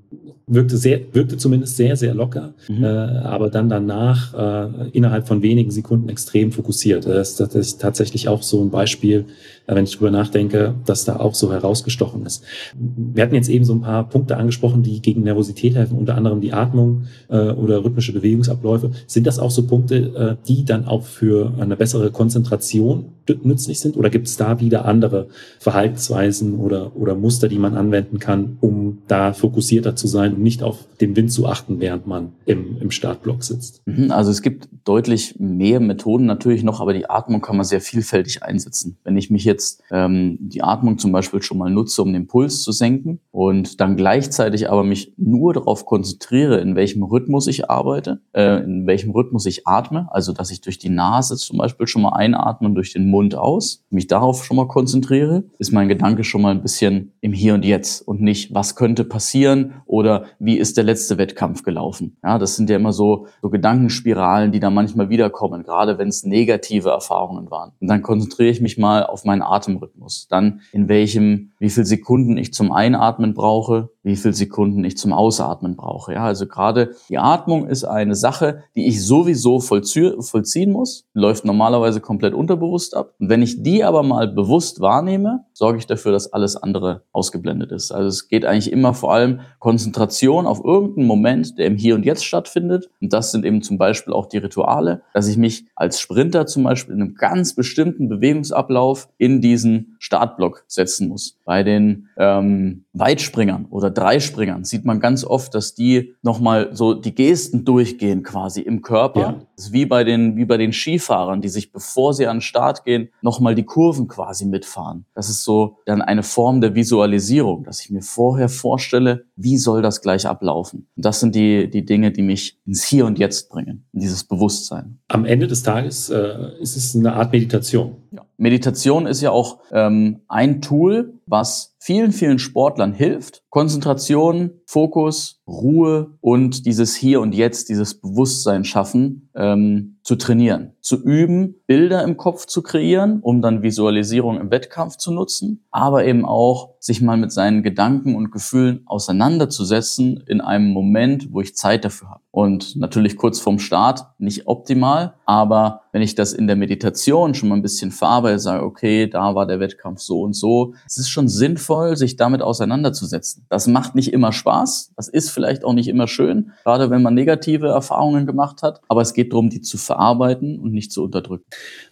wirkte 0.49 0.77
sehr, 0.77 1.01
wirkte 1.13 1.37
zumindest 1.37 1.77
sehr, 1.77 1.95
sehr 1.95 2.13
locker, 2.13 2.53
mhm. 2.67 2.83
äh, 2.83 2.87
aber 2.87 3.49
dann 3.49 3.69
danach 3.69 4.33
äh, 4.33 4.89
innerhalb 4.93 5.27
von 5.27 5.41
wenigen 5.41 5.69
Sekunden 5.69 6.09
extrem 6.09 6.51
fokussiert. 6.51 7.05
Das 7.05 7.39
ist 7.39 7.79
tatsächlich 7.79 8.27
auch 8.27 8.41
so 8.41 8.61
ein 8.63 8.71
Beispiel, 8.71 9.25
äh, 9.67 9.75
wenn 9.75 9.83
ich 9.83 9.95
drüber 9.95 10.11
nachdenke, 10.11 10.73
dass 10.85 11.05
da 11.05 11.17
auch 11.17 11.35
so 11.35 11.53
herausgestochen 11.53 12.25
ist. 12.25 12.43
Wir 12.75 13.23
hatten 13.23 13.35
jetzt 13.35 13.49
eben 13.49 13.63
so 13.63 13.73
ein 13.73 13.81
paar 13.81 14.09
Punkte 14.09 14.37
angesprochen, 14.37 14.81
die 14.81 15.01
gegen 15.01 15.21
Nervosität 15.21 15.75
helfen, 15.75 15.97
unter 15.97 16.15
anderem 16.15 16.41
die 16.41 16.51
Atmung 16.51 17.03
äh, 17.29 17.51
oder 17.51 17.83
rhythmische 17.83 18.13
Bewegungsabläufe. 18.13 18.91
Sind 19.05 19.27
das 19.27 19.37
auch 19.37 19.51
so 19.51 19.67
Punkte, 19.67 19.95
äh, 19.95 20.47
die 20.47 20.65
dann 20.65 20.85
auch 20.85 21.03
für 21.03 21.53
eine 21.59 21.75
bessere 21.75 22.09
Konzentration 22.09 23.05
nützlich 23.43 23.79
sind? 23.79 23.95
Oder 23.95 24.09
gibt 24.09 24.27
es 24.27 24.37
da 24.37 24.59
wieder 24.59 24.85
andere 24.85 25.27
Verhaltensweisen 25.59 26.55
oder, 26.55 26.95
oder 26.95 27.13
Muster, 27.13 27.47
die 27.47 27.59
man 27.59 27.75
anwenden 27.75 28.17
kann, 28.17 28.28
um 28.59 28.99
da 29.07 29.33
fokussierter 29.33 29.95
zu 29.95 30.07
sein 30.07 30.33
und 30.33 30.41
nicht 30.41 30.63
auf 30.63 30.85
den 30.99 31.15
Wind 31.15 31.31
zu 31.31 31.47
achten, 31.47 31.79
während 31.79 32.07
man 32.07 32.33
im, 32.45 32.77
im 32.81 32.91
Startblock 32.91 33.43
sitzt? 33.43 33.81
Mhm, 33.85 34.11
also 34.11 34.31
es 34.31 34.41
gibt 34.41 34.67
deutlich 34.83 35.35
mehr 35.39 35.79
Methoden 35.79 36.25
natürlich 36.25 36.63
noch, 36.63 36.81
aber 36.81 36.93
die 36.93 37.09
Atmung 37.09 37.41
kann 37.41 37.55
man 37.55 37.65
sehr 37.65 37.81
vielfältig 37.81 38.43
einsetzen. 38.43 38.97
Wenn 39.03 39.17
ich 39.17 39.29
mich 39.29 39.43
jetzt 39.45 39.59
jetzt 39.59 39.83
ähm, 39.91 40.37
die 40.39 40.63
Atmung 40.63 40.97
zum 40.97 41.11
Beispiel 41.11 41.41
schon 41.41 41.57
mal 41.57 41.69
nutze, 41.69 42.01
um 42.01 42.13
den 42.13 42.27
Puls 42.27 42.61
zu 42.61 42.71
senken 42.71 43.19
und 43.31 43.81
dann 43.81 43.97
gleichzeitig 43.97 44.69
aber 44.69 44.83
mich 44.83 45.13
nur 45.17 45.53
darauf 45.53 45.85
konzentriere, 45.85 46.59
in 46.61 46.75
welchem 46.75 47.03
Rhythmus 47.03 47.47
ich 47.47 47.69
arbeite, 47.69 48.21
äh, 48.33 48.63
in 48.63 48.87
welchem 48.87 49.11
Rhythmus 49.11 49.45
ich 49.45 49.67
atme, 49.67 50.07
also 50.11 50.31
dass 50.33 50.51
ich 50.51 50.61
durch 50.61 50.77
die 50.77 50.89
Nase 50.89 51.35
zum 51.35 51.57
Beispiel 51.57 51.87
schon 51.87 52.01
mal 52.01 52.13
einatme 52.13 52.69
und 52.69 52.75
durch 52.75 52.93
den 52.93 53.09
Mund 53.09 53.35
aus, 53.35 53.83
mich 53.89 54.07
darauf 54.07 54.45
schon 54.45 54.57
mal 54.57 54.67
konzentriere, 54.67 55.43
ist 55.59 55.71
mein 55.71 55.89
Gedanke 55.89 56.23
schon 56.23 56.41
mal 56.41 56.51
ein 56.51 56.61
bisschen 56.61 57.11
im 57.21 57.33
Hier 57.33 57.53
und 57.53 57.65
Jetzt 57.65 58.07
und 58.07 58.18
nicht, 58.19 58.53
was 58.53 58.75
könnte 58.75 59.03
passieren 59.03 59.81
oder 59.85 60.25
wie 60.39 60.57
ist 60.57 60.77
der 60.77 60.83
letzte 60.83 61.17
Wettkampf 61.17 61.63
gelaufen. 61.63 62.17
Ja, 62.23 62.37
das 62.37 62.55
sind 62.55 62.69
ja 62.69 62.75
immer 62.75 62.93
so, 62.93 63.27
so 63.41 63.49
Gedankenspiralen, 63.49 64.51
die 64.51 64.59
da 64.59 64.69
manchmal 64.69 65.09
wiederkommen, 65.09 65.63
gerade 65.63 65.97
wenn 65.97 66.07
es 66.07 66.23
negative 66.23 66.89
Erfahrungen 66.89 67.49
waren. 67.51 67.71
Und 67.79 67.87
dann 67.87 68.01
konzentriere 68.01 68.49
ich 68.49 68.61
mich 68.61 68.77
mal 68.77 69.05
auf 69.05 69.25
meinen 69.25 69.41
Atemrhythmus, 69.41 70.27
dann 70.29 70.61
in 70.71 70.87
welchem, 70.87 71.51
wie 71.59 71.69
viel 71.69 71.85
Sekunden 71.85 72.37
ich 72.37 72.53
zum 72.53 72.71
Einatmen 72.71 73.33
brauche, 73.33 73.89
wie 74.03 74.15
viel 74.15 74.33
Sekunden 74.33 74.83
ich 74.83 74.97
zum 74.97 75.13
Ausatmen 75.13 75.75
brauche. 75.75 76.13
Ja, 76.13 76.23
also 76.23 76.47
gerade 76.47 76.91
die 77.09 77.17
Atmung 77.17 77.67
ist 77.67 77.83
eine 77.83 78.15
Sache, 78.15 78.63
die 78.75 78.87
ich 78.87 79.05
sowieso 79.05 79.59
vollziehen 79.59 80.71
muss, 80.71 81.05
läuft 81.13 81.45
normalerweise 81.45 82.01
komplett 82.01 82.33
unterbewusst 82.33 82.95
ab. 82.95 83.13
Und 83.19 83.29
wenn 83.29 83.41
ich 83.41 83.61
die 83.63 83.83
aber 83.83 84.03
mal 84.03 84.27
bewusst 84.27 84.79
wahrnehme, 84.79 85.45
sorge 85.53 85.77
ich 85.77 85.87
dafür, 85.87 86.11
dass 86.11 86.31
alles 86.31 86.55
andere 86.55 87.03
ausgeblendet 87.11 87.71
ist. 87.71 87.91
Also 87.91 88.07
es 88.07 88.27
geht 88.27 88.45
eigentlich 88.45 88.71
immer 88.71 88.93
vor 88.93 89.13
allem 89.13 89.41
Konzentration 89.59 90.47
auf 90.47 90.63
irgendeinen 90.63 91.07
Moment, 91.07 91.57
der 91.57 91.67
im 91.67 91.75
Hier 91.75 91.95
und 91.95 92.05
Jetzt 92.05 92.25
stattfindet. 92.25 92.89
Und 93.01 93.11
das 93.13 93.31
sind 93.31 93.45
eben 93.45 93.61
zum 93.61 93.77
Beispiel 93.77 94.13
auch 94.13 94.27
die 94.27 94.37
Rituale, 94.37 95.01
dass 95.13 95.27
ich 95.27 95.37
mich 95.37 95.65
als 95.75 95.99
Sprinter 95.99 96.45
zum 96.45 96.63
Beispiel 96.63 96.95
in 96.95 97.01
einem 97.01 97.15
ganz 97.15 97.53
bestimmten 97.53 98.07
Bewegungsablauf 98.07 99.09
in 99.17 99.41
diesen 99.41 99.97
Startblock 99.99 100.63
setzen 100.67 101.09
muss. 101.09 101.37
Bei 101.43 101.63
den 101.63 102.07
ähm, 102.17 102.85
Weitspringern 102.93 103.65
oder 103.69 103.88
Dreispringern 103.89 104.63
sieht 104.63 104.85
man 104.85 104.99
ganz 104.99 105.23
oft, 105.23 105.53
dass 105.55 105.73
die 105.73 106.15
nochmal 106.21 106.69
so 106.73 106.93
die 106.93 107.13
Gesten 107.13 107.65
durchgehen 107.65 108.23
quasi 108.23 108.61
im 108.61 108.81
Körper. 108.81 109.19
Ja. 109.19 109.41
Das 109.55 109.65
ist 109.67 109.73
wie 109.73 109.85
bei 109.85 110.03
den, 110.03 110.35
wie 110.37 110.45
bei 110.45 110.57
den 110.57 110.71
Skifahrern, 110.71 111.41
die 111.41 111.49
sich, 111.49 111.71
bevor 111.71 112.13
sie 112.13 112.27
an 112.27 112.37
den 112.37 112.41
Start 112.41 112.85
gehen, 112.85 113.09
nochmal 113.21 113.55
die 113.55 113.63
Kurven 113.63 114.07
quasi 114.07 114.45
mitfahren. 114.45 115.05
Das 115.13 115.29
ist 115.29 115.43
so 115.43 115.77
dann 115.85 116.01
eine 116.01 116.23
Form 116.23 116.61
der 116.61 116.75
Visualisierung, 116.75 117.63
dass 117.63 117.81
ich 117.81 117.89
mir 117.89 118.01
vorher 118.01 118.49
vorstelle, 118.49 119.25
wie 119.35 119.57
soll 119.57 119.81
das 119.81 120.01
gleich 120.01 120.25
ablaufen. 120.25 120.87
Und 120.95 121.05
das 121.05 121.19
sind 121.19 121.35
die, 121.35 121.69
die 121.69 121.85
Dinge, 121.85 122.11
die 122.11 122.21
mich 122.21 122.59
ins 122.65 122.83
Hier 122.83 123.05
und 123.05 123.19
Jetzt 123.19 123.49
bringen, 123.49 123.85
in 123.93 124.01
dieses 124.01 124.23
Bewusstsein. 124.23 124.99
Am 125.07 125.25
Ende 125.25 125.47
des 125.47 125.63
Tages 125.63 126.09
äh, 126.09 126.53
ist 126.59 126.75
es 126.75 126.95
eine 126.95 127.13
Art 127.13 127.31
Meditation. 127.31 127.95
Ja. 128.11 128.25
Meditation 128.37 129.05
ist 129.05 129.21
ja 129.21 129.31
auch 129.31 129.59
ähm, 129.71 130.21
ein 130.27 130.61
Tool, 130.61 131.19
was 131.25 131.75
vielen, 131.79 132.11
vielen 132.11 132.39
Sportlern 132.39 132.93
hilft, 132.93 133.43
Konzentration, 133.49 134.61
Fokus, 134.65 135.38
Ruhe 135.49 136.11
und 136.21 136.65
dieses 136.65 136.95
Hier 136.95 137.21
und 137.21 137.35
Jetzt, 137.35 137.69
dieses 137.69 137.99
Bewusstsein 137.99 138.63
schaffen, 138.63 139.29
ähm, 139.35 139.99
zu 140.03 140.15
trainieren, 140.15 140.73
zu 140.81 141.01
üben, 141.03 141.55
Bilder 141.67 142.03
im 142.03 142.17
Kopf 142.17 142.45
zu 142.47 142.63
kreieren, 142.63 143.19
um 143.21 143.41
dann 143.41 143.61
Visualisierung 143.61 144.39
im 144.39 144.49
Wettkampf 144.49 144.97
zu 144.97 145.11
nutzen, 145.11 145.65
aber 145.69 146.05
eben 146.05 146.25
auch 146.25 146.75
sich 146.79 147.01
mal 147.01 147.17
mit 147.17 147.31
seinen 147.31 147.61
Gedanken 147.61 148.15
und 148.15 148.31
Gefühlen 148.31 148.81
auseinanderzusetzen 148.85 150.23
in 150.25 150.41
einem 150.41 150.71
Moment, 150.71 151.31
wo 151.31 151.41
ich 151.41 151.55
Zeit 151.55 151.85
dafür 151.85 152.09
habe. 152.09 152.21
Und 152.31 152.75
natürlich 152.75 153.17
kurz 153.17 153.39
vorm 153.39 153.59
Start 153.59 154.07
nicht 154.17 154.47
optimal, 154.47 155.15
aber 155.25 155.81
wenn 155.91 156.01
ich 156.01 156.15
das 156.15 156.33
in 156.33 156.47
der 156.47 156.55
Meditation 156.55 157.33
schon 157.33 157.49
mal 157.49 157.55
ein 157.55 157.61
bisschen 157.61 157.91
verarbeite, 157.91 158.39
sage, 158.39 158.63
okay, 158.63 159.07
da 159.07 159.35
war 159.35 159.45
der 159.45 159.59
Wettkampf 159.59 159.99
so 159.99 160.21
und 160.21 160.33
so, 160.33 160.73
es 160.87 160.97
ist 160.97 161.09
schon 161.09 161.27
sinnvoll, 161.27 161.97
sich 161.97 162.15
damit 162.15 162.41
auseinanderzusetzen. 162.41 163.45
Das 163.49 163.67
macht 163.67 163.95
nicht 163.95 164.13
immer 164.13 164.31
Spaß, 164.31 164.93
das 164.95 165.07
ist 165.07 165.29
vielleicht 165.39 165.63
auch 165.63 165.73
nicht 165.73 165.87
immer 165.87 166.07
schön, 166.07 166.51
gerade 166.65 166.89
wenn 166.89 167.01
man 167.01 167.13
negative 167.13 167.67
Erfahrungen 167.67 168.25
gemacht 168.25 168.61
hat, 168.61 168.81
aber 168.89 169.01
es 169.01 169.13
geht 169.13 169.31
darum, 169.31 169.49
die 169.49 169.61
zu 169.61 169.77
verarbeiten 169.77 170.59
und 170.59 170.73
nicht 170.73 170.91
zu 170.91 171.05
unterdrücken. 171.05 171.45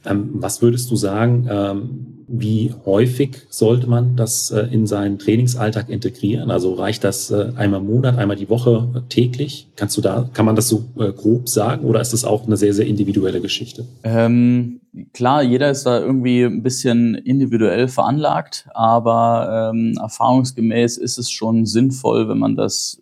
Ähm, 0.06 0.32
was 0.34 0.62
würdest 0.62 0.92
du 0.92 0.98
sagen, 0.98 1.48
ähm, 1.50 2.18
wie 2.28 2.74
häufig 2.86 3.38
sollte 3.50 3.88
man 3.88 4.18
das 4.18 4.52
äh, 4.52 4.68
in 4.70 4.86
seinen 4.86 5.18
Trainingsalltag 5.18 5.88
integrieren? 5.88 6.52
Also 6.52 6.74
reicht 6.74 7.06
das 7.06 7.32
äh, 7.32 7.54
einmal 7.56 7.80
im 7.80 7.88
Monat, 7.88 8.18
einmal 8.18 8.36
die 8.36 8.50
Woche, 8.50 8.90
äh, 8.96 9.02
täglich? 9.08 9.70
Kannst 9.78 9.96
du 9.96 10.02
da, 10.02 10.30
kann 10.34 10.46
man 10.46 10.58
das 10.58 10.68
so 10.68 10.84
grob 11.16 11.48
sagen 11.48 11.86
oder 11.86 12.02
ist 12.02 12.12
das 12.12 12.26
auch 12.26 12.46
eine 12.46 12.58
sehr, 12.58 12.74
sehr 12.74 12.86
individuelle 12.86 13.40
Geschichte? 13.40 13.86
Ähm, 14.04 14.82
klar, 15.14 15.42
jeder 15.42 15.72
ist 15.72 15.86
da 15.86 16.00
irgendwie 16.00 16.44
ein 16.44 16.64
bisschen 16.64 17.16
individuell 17.16 17.88
veranlagt, 17.88 18.68
aber 18.74 19.72
ähm, 19.72 19.98
erfahrungsgemäß 19.98 20.98
ist 20.98 21.18
es 21.18 21.32
schon 21.32 21.66
sinnvoll, 21.66 22.28
wenn 22.28 22.40
man 22.40 22.56
das 22.56 23.02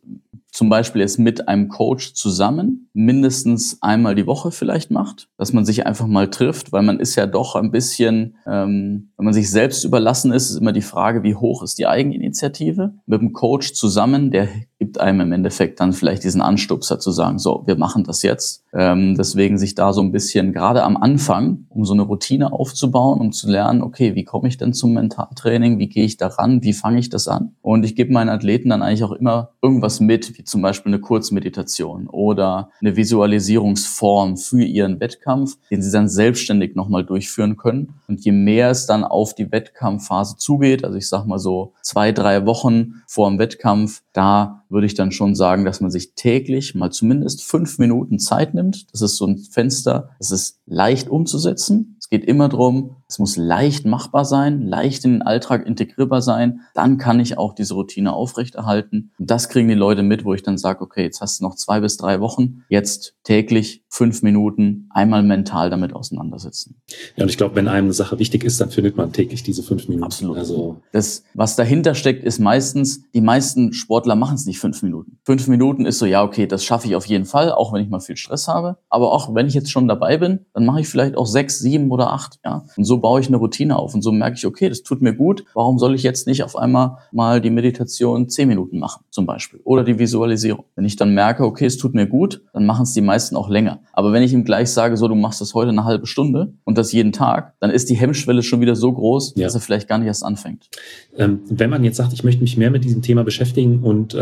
zum 0.56 0.70
Beispiel 0.70 1.02
jetzt 1.02 1.20
mit 1.20 1.50
einem 1.50 1.68
Coach 1.68 2.13
zusammen 2.13 2.89
mindestens 2.94 3.82
einmal 3.82 4.15
die 4.15 4.26
Woche 4.26 4.52
vielleicht 4.52 4.89
macht, 4.89 5.28
dass 5.38 5.52
man 5.52 5.65
sich 5.65 5.86
einfach 5.86 6.08
mal 6.08 6.30
trifft, 6.30 6.72
weil 6.72 6.82
man 6.82 6.98
ist 7.02 7.18
ja 7.18 7.26
doch 7.28 7.56
ein 7.56 7.72
bisschen, 7.72 8.38
ähm, 8.48 9.10
wenn 9.18 9.26
man 9.26 9.34
sich 9.34 9.52
selbst 9.52 9.84
überlassen 9.84 10.32
ist, 10.32 10.50
ist 10.50 10.58
immer 10.58 10.72
die 10.72 10.82
Frage, 10.82 11.24
wie 11.24 11.36
hoch 11.36 11.62
ist 11.62 11.78
die 11.78 11.88
Eigeninitiative. 11.88 12.94
Mit 13.06 13.20
dem 13.20 13.34
Coach 13.34 13.74
zusammen, 13.74 14.32
der 14.32 14.48
gibt 14.80 15.00
einem 15.00 15.22
im 15.22 15.32
Endeffekt 15.32 15.80
dann 15.80 15.94
vielleicht 15.94 16.24
diesen 16.24 16.41
Anstupser 16.41 17.00
zu 17.00 17.12
sagen, 17.12 17.39
so, 17.39 17.63
wir 17.65 17.78
machen 17.78 18.04
das 18.04 18.24
jetzt. 18.24 18.63
Ähm, 18.74 19.15
deswegen 19.15 19.58
sich 19.58 19.76
da 19.76 19.94
so 19.94 20.02
ein 20.02 20.12
bisschen, 20.12 20.54
gerade 20.54 20.84
am 20.84 20.96
Anfang, 20.98 21.65
um 21.70 21.86
so 21.86 21.94
eine 21.94 22.04
Routine 22.04 22.54
aufzubauen, 22.54 23.20
um 23.20 23.32
zu 23.32 23.50
lernen, 23.50 23.82
okay, 23.82 24.15
wie 24.15 24.24
komme 24.24 24.48
ich 24.48 24.58
denn 24.58 24.74
zum 24.74 24.94
Mentaltraining, 24.94 25.80
wie 25.80 25.88
gehe 25.88 26.06
ich 26.06 26.18
daran, 26.18 26.63
wie 26.63 26.74
fange 26.74 27.00
ich 27.00 27.10
das 27.10 27.28
an? 27.28 27.56
Und 27.62 27.84
ich 27.84 27.96
gebe 27.96 28.13
meinen 28.13 28.30
Athleten 28.30 28.70
dann 28.70 28.82
eigentlich 28.82 29.04
auch 29.04 29.13
immer 29.13 29.52
irgendwas 29.62 30.00
mit, 30.00 30.38
zum 30.46 30.62
Beispiel 30.62 30.92
eine 30.92 31.02
Kurzmeditation 31.02 32.08
oder 32.08 32.70
eine 32.82 32.96
Visualisierungsform 32.96 34.38
für 34.38 34.64
ihren 34.64 35.00
Wettkampf, 35.00 35.58
den 35.70 35.82
sie 35.82 35.92
dann 35.92 36.08
selbstständig 36.08 36.76
nochmal 36.76 37.04
durchführen 37.04 37.58
können. 37.58 37.96
Und 38.08 38.24
je 38.24 38.32
mehr 38.32 38.70
es 38.70 38.86
dann 38.86 39.04
auf 39.04 39.36
die 39.36 39.52
Wettkampfphase 39.52 40.38
zugeht, 40.38 40.84
also 40.84 40.98
ich 40.98 41.10
sag 41.10 41.26
mal 41.26 41.40
so 41.40 41.74
zwei, 41.82 42.12
drei 42.12 42.46
Wochen 42.46 43.02
vor 43.08 43.30
dem 43.30 43.40
Wettkampf, 43.40 44.02
da 44.14 44.64
würde 44.70 44.88
ich 44.88 44.94
dann 44.94 45.12
schon 45.12 45.36
sagen, 45.36 45.66
dass 45.66 45.82
man 45.82 45.92
sich 45.92 46.14
täglich 46.14 46.76
mal 46.76 46.92
zumindest 46.92 47.44
fünf 47.44 47.78
Minuten 47.80 48.20
Zeit 48.20 48.54
nimmt. 48.54 48.92
Das 48.92 49.02
ist 49.02 49.18
so 49.18 49.26
ein 49.26 49.38
Fenster, 49.38 50.10
das 50.20 50.32
ist 50.32 50.60
leicht 50.66 51.10
umzusetzen. 51.10 51.95
Es 52.06 52.10
geht 52.12 52.24
immer 52.24 52.50
drum, 52.50 52.98
es 53.08 53.18
muss 53.18 53.36
leicht 53.36 53.88
machbar 53.88 54.26
sein, 54.26 54.62
leicht 54.62 55.06
in 55.06 55.13
den 55.13 55.22
Alltag 55.24 55.65
integrierbar 55.65 56.22
sein. 56.22 56.60
Dann 56.76 57.00
kann 57.00 57.20
ich 57.20 57.39
auch 57.39 57.56
diese 57.56 57.74
Routine 57.74 58.13
aufrechterhalten. 58.13 59.12
Und 59.18 59.32
das 59.32 59.50
kriegen 59.50 59.68
die 59.68 59.74
Leute 59.74 60.04
mit, 60.04 60.24
wo 60.24 60.36
ich 60.36 60.44
dann 60.44 60.60
sage, 60.60 60.82
okay, 60.82 61.02
jetzt 61.02 61.20
hast 61.20 61.39
du 61.39 61.46
noch 61.46 61.56
zwei 61.56 61.80
bis 61.80 61.98
drei 61.98 62.20
Wochen. 62.20 62.63
Jetzt 62.70 63.15
täglich 63.24 63.84
fünf 63.89 64.22
Minuten 64.22 64.88
einmal 64.91 65.24
mental 65.24 65.72
damit 65.72 65.94
auseinandersetzen. 65.94 66.80
Ja, 67.15 67.24
und 67.24 67.30
ich 67.30 67.38
glaube, 67.38 67.56
wenn 67.56 67.68
einem 67.68 67.88
eine 67.88 67.94
Sache 67.94 68.20
wichtig 68.20 68.44
ist, 68.44 68.62
dann 68.62 68.70
findet 68.70 68.98
man 68.98 69.12
täglich 69.12 69.41
diese 69.41 69.63
fünf 69.63 69.88
Minuten. 69.88 70.04
Absolut. 70.04 70.38
Also 70.38 70.82
das, 70.91 71.24
was 71.34 71.56
dahinter 71.56 71.96
steckt, 71.96 72.24
ist 72.24 72.38
meistens, 72.38 73.10
die 73.13 73.22
meisten 73.22 73.74
Sportler 73.74 74.15
machen 74.15 74.36
es 74.36 74.46
nicht 74.46 74.60
fünf 74.60 74.84
Minuten. 74.84 75.18
Fünf 75.24 75.48
Minuten 75.48 75.88
ist 75.88 75.98
so, 75.98 76.06
ja, 76.06 76.24
okay, 76.24 76.46
das 76.46 76.63
schaffe 76.63 76.88
ich 76.88 76.96
auf 76.96 77.08
jeden 77.08 77.26
Fall, 77.26 77.52
auch 77.52 77.74
wenn 77.74 77.82
ich 77.82 77.89
mal 77.89 78.00
viel 78.00 78.18
Stress 78.18 78.48
habe. 78.48 78.78
Aber 78.89 79.12
auch 79.12 79.34
wenn 79.34 79.48
ich 79.48 79.56
jetzt 79.56 79.72
schon 79.72 79.88
dabei 79.88 80.18
bin, 80.18 80.46
dann 80.54 80.65
mache 80.65 80.82
ich 80.82 80.88
vielleicht 80.88 81.18
auch 81.18 81.26
sechs, 81.26 81.58
sieben 81.58 81.88
oder 81.96 82.14
acht. 82.14 82.40
Ja, 82.46 82.66
und 82.78 82.84
so 82.84 82.98
baue 82.98 83.20
ich 83.20 83.28
eine 83.28 83.38
Routine 83.38 83.76
auf 83.78 83.96
und 83.96 84.02
so 84.02 84.12
merke 84.12 84.38
ich, 84.38 84.46
okay, 84.46 84.70
das 84.70 84.84
tut 84.84 85.02
mir 85.02 85.14
gut. 85.14 85.46
Warum 85.54 85.80
soll 85.80 85.96
ich 85.96 86.04
jetzt 86.04 86.28
nicht 86.28 86.44
auf 86.44 86.56
einmal 86.56 86.98
mal 87.12 87.42
die 87.42 87.50
Meditation 87.50 88.30
zehn 88.30 88.48
Minuten 88.48 88.78
machen, 88.78 89.04
zum 89.10 89.26
Beispiel, 89.26 89.60
oder 89.64 89.84
die 89.84 89.98
Visualisierung? 89.98 90.66
Wenn 90.76 90.86
ich 90.86 90.96
dann 90.96 91.14
merke, 91.14 91.44
okay, 91.46 91.66
es 91.66 91.78
tut 91.78 91.96
mir 91.96 92.06
gut, 92.06 92.44
dann 92.54 92.66
machen 92.66 92.84
es 92.84 92.94
die 92.94 93.02
meisten 93.02 93.36
auch 93.36 93.50
länger. 93.50 93.80
Aber 93.94 94.14
wenn 94.14 94.22
ich 94.22 94.34
ihm 94.34 94.44
gleich 94.44 94.70
sage, 94.70 94.98
so, 94.98 95.08
du 95.08 95.16
machst 95.16 95.42
das 95.42 95.54
heute 95.54 95.70
eine 95.70 95.86
halbe 95.86 96.06
Stunde 96.06 96.54
und 96.64 96.78
das 96.78 96.92
jeden 96.92 97.12
Tag, 97.12 97.54
dann 97.60 97.72
ist 97.72 97.90
die 97.90 97.96
Hemmschwelle 97.96 98.44
schon 98.44 98.62
wieder 98.62 98.76
so 98.76 98.92
groß, 98.92 99.34
ja. 99.36 99.46
dass 99.46 99.56
er 99.56 99.62
vielleicht 99.62 99.88
gar 99.88 99.98
nicht 99.98 100.08
erst 100.08 100.24
anfängt. 100.24 100.70
Ähm, 101.18 101.40
wenn 101.50 101.70
man 101.70 101.84
jetzt 101.84 101.98
sagt, 101.98 102.14
ich 102.14 102.24
möchte 102.24 102.42
mich 102.42 102.58
mehr 102.58 102.72
mit 102.72 102.84
diesem 102.84 103.02
Thema 103.02 103.24
beschäftigen 103.24 103.84
und 103.84 104.14
äh, 104.14 104.20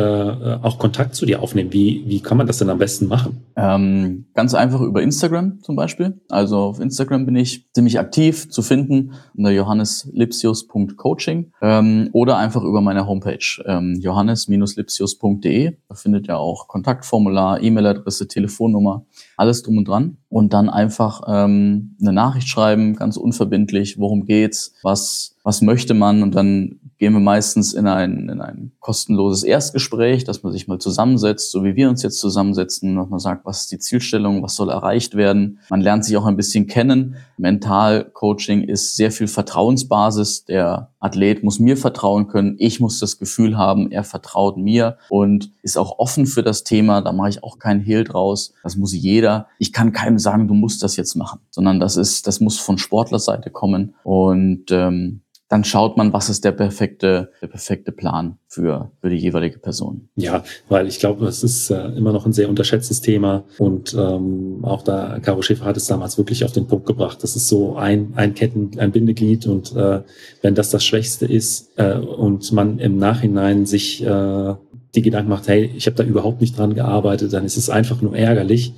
auch 0.61 0.77
Kontakt 0.77 1.15
zu 1.15 1.25
dir 1.25 1.41
aufnehmen, 1.41 1.73
wie, 1.73 2.03
wie 2.05 2.21
kann 2.21 2.37
man 2.37 2.47
das 2.47 2.59
denn 2.59 2.69
am 2.69 2.77
besten 2.77 3.07
machen? 3.07 3.41
Ähm, 3.55 4.25
ganz 4.33 4.53
einfach 4.53 4.81
über 4.81 5.01
Instagram 5.01 5.61
zum 5.61 5.75
Beispiel. 5.75 6.19
Also 6.29 6.57
auf 6.57 6.79
Instagram 6.79 7.25
bin 7.25 7.35
ich 7.35 7.62
ziemlich 7.73 7.99
aktiv 7.99 8.49
zu 8.49 8.61
finden 8.61 9.13
unter 9.35 9.49
johanneslipsius.coaching 9.49 11.51
ähm, 11.61 12.09
oder 12.13 12.37
einfach 12.37 12.63
über 12.63 12.81
meine 12.81 13.07
Homepage 13.07 13.63
ähm, 13.65 13.99
johannes-lipsius.de. 13.99 15.75
Da 15.89 15.95
findet 15.95 16.27
ihr 16.27 16.37
auch 16.37 16.67
Kontaktformular, 16.67 17.61
E-Mail-Adresse, 17.61 18.27
Telefonnummer, 18.27 19.05
alles 19.37 19.63
drum 19.63 19.77
und 19.77 19.87
dran. 19.87 20.17
Und 20.29 20.53
dann 20.53 20.69
einfach 20.69 21.21
ähm, 21.27 21.95
eine 21.99 22.13
Nachricht 22.13 22.47
schreiben, 22.47 22.95
ganz 22.95 23.17
unverbindlich, 23.17 23.99
worum 23.99 24.25
geht's, 24.25 24.75
was, 24.83 25.35
was 25.43 25.61
möchte 25.61 25.93
man 25.93 26.23
und 26.23 26.35
dann 26.35 26.79
gehen 27.03 27.11
wir 27.11 27.19
meistens 27.19 27.73
in 27.73 27.85
ein, 27.85 28.29
in 28.29 28.39
ein 28.39 28.71
kostenloses 28.79 29.43
Erstgespräch, 29.43 30.23
dass 30.23 30.41
man 30.41 30.53
sich 30.53 30.69
mal 30.69 30.79
zusammensetzt, 30.79 31.51
so 31.51 31.65
wie 31.65 31.75
wir 31.75 31.89
uns 31.89 32.01
jetzt 32.01 32.17
zusammensetzen, 32.17 32.95
dass 32.95 33.09
man 33.09 33.19
sagt, 33.19 33.45
was 33.45 33.63
ist 33.63 33.73
die 33.73 33.77
Zielstellung, 33.79 34.41
was 34.41 34.55
soll 34.55 34.69
erreicht 34.69 35.13
werden. 35.15 35.59
Man 35.69 35.81
lernt 35.81 36.05
sich 36.05 36.15
auch 36.15 36.25
ein 36.25 36.37
bisschen 36.37 36.65
kennen. 36.65 37.17
Mental-Coaching 37.35 38.63
ist 38.63 38.95
sehr 38.95 39.11
viel 39.11 39.27
Vertrauensbasis. 39.27 40.45
Der 40.45 40.91
Athlet 41.01 41.43
muss 41.43 41.59
mir 41.59 41.75
vertrauen 41.75 42.29
können, 42.29 42.55
ich 42.57 42.79
muss 42.79 42.99
das 42.99 43.19
Gefühl 43.19 43.57
haben, 43.57 43.91
er 43.91 44.05
vertraut 44.05 44.55
mir 44.55 44.97
und 45.09 45.51
ist 45.61 45.77
auch 45.77 45.99
offen 45.99 46.25
für 46.25 46.41
das 46.41 46.63
Thema. 46.63 47.01
Da 47.01 47.11
mache 47.11 47.27
ich 47.27 47.43
auch 47.43 47.59
keinen 47.59 47.81
Hehl 47.81 48.05
draus. 48.05 48.53
Das 48.63 48.77
muss 48.77 48.93
jeder. 48.93 49.47
Ich 49.59 49.73
kann 49.73 49.91
keinem 49.91 50.19
sagen, 50.19 50.47
du 50.47 50.53
musst 50.53 50.81
das 50.83 50.95
jetzt 50.95 51.15
machen, 51.15 51.41
sondern 51.49 51.81
das 51.81 51.97
ist, 51.97 52.27
das 52.27 52.39
muss 52.39 52.59
von 52.59 52.77
Sportlerseite 52.77 53.49
kommen. 53.49 53.95
Und 54.05 54.71
ähm, 54.71 55.19
dann 55.53 55.63
schaut 55.63 55.97
man, 55.97 56.13
was 56.13 56.29
ist 56.29 56.45
der 56.45 56.51
perfekte, 56.51 57.29
der 57.39 57.47
perfekte 57.47 57.91
Plan 57.91 58.39
für, 58.47 58.91
für 58.99 59.11
die 59.11 59.17
jeweilige 59.17 59.59
Person. 59.59 60.09
Ja, 60.15 60.43
weil 60.67 60.87
ich 60.87 60.97
glaube, 60.97 61.27
es 61.27 61.43
ist 61.43 61.69
äh, 61.69 61.89
immer 61.89 62.11
noch 62.11 62.25
ein 62.25 62.33
sehr 62.33 62.49
unterschätztes 62.49 63.01
Thema 63.01 63.43
und 63.59 63.93
ähm, 63.93 64.65
auch 64.65 64.81
da, 64.81 65.19
Caro 65.19 65.43
Schäfer 65.43 65.65
hat 65.65 65.77
es 65.77 65.85
damals 65.85 66.17
wirklich 66.17 66.43
auf 66.43 66.53
den 66.53 66.65
Punkt 66.65 66.87
gebracht. 66.87 67.19
Das 67.21 67.35
ist 67.35 67.49
so 67.49 67.75
ein, 67.75 68.13
ein 68.15 68.33
Ketten, 68.33 68.71
ein 68.79 68.91
Bindeglied 68.91 69.45
und 69.45 69.75
äh, 69.75 70.01
wenn 70.41 70.55
das 70.55 70.71
das 70.71 70.83
Schwächste 70.83 71.27
ist 71.27 71.69
äh, 71.75 71.99
und 71.99 72.51
man 72.51 72.79
im 72.79 72.97
Nachhinein 72.97 73.67
sich 73.67 74.03
äh, 74.03 74.55
die 74.95 75.01
Gedanken 75.01 75.29
macht, 75.29 75.47
hey, 75.47 75.71
ich 75.75 75.87
habe 75.87 75.95
da 75.95 76.03
überhaupt 76.03 76.41
nicht 76.41 76.57
dran 76.57 76.75
gearbeitet, 76.75 77.33
dann 77.33 77.45
ist 77.45 77.57
es 77.57 77.69
einfach 77.69 78.01
nur 78.01 78.15
ärgerlich. 78.15 78.73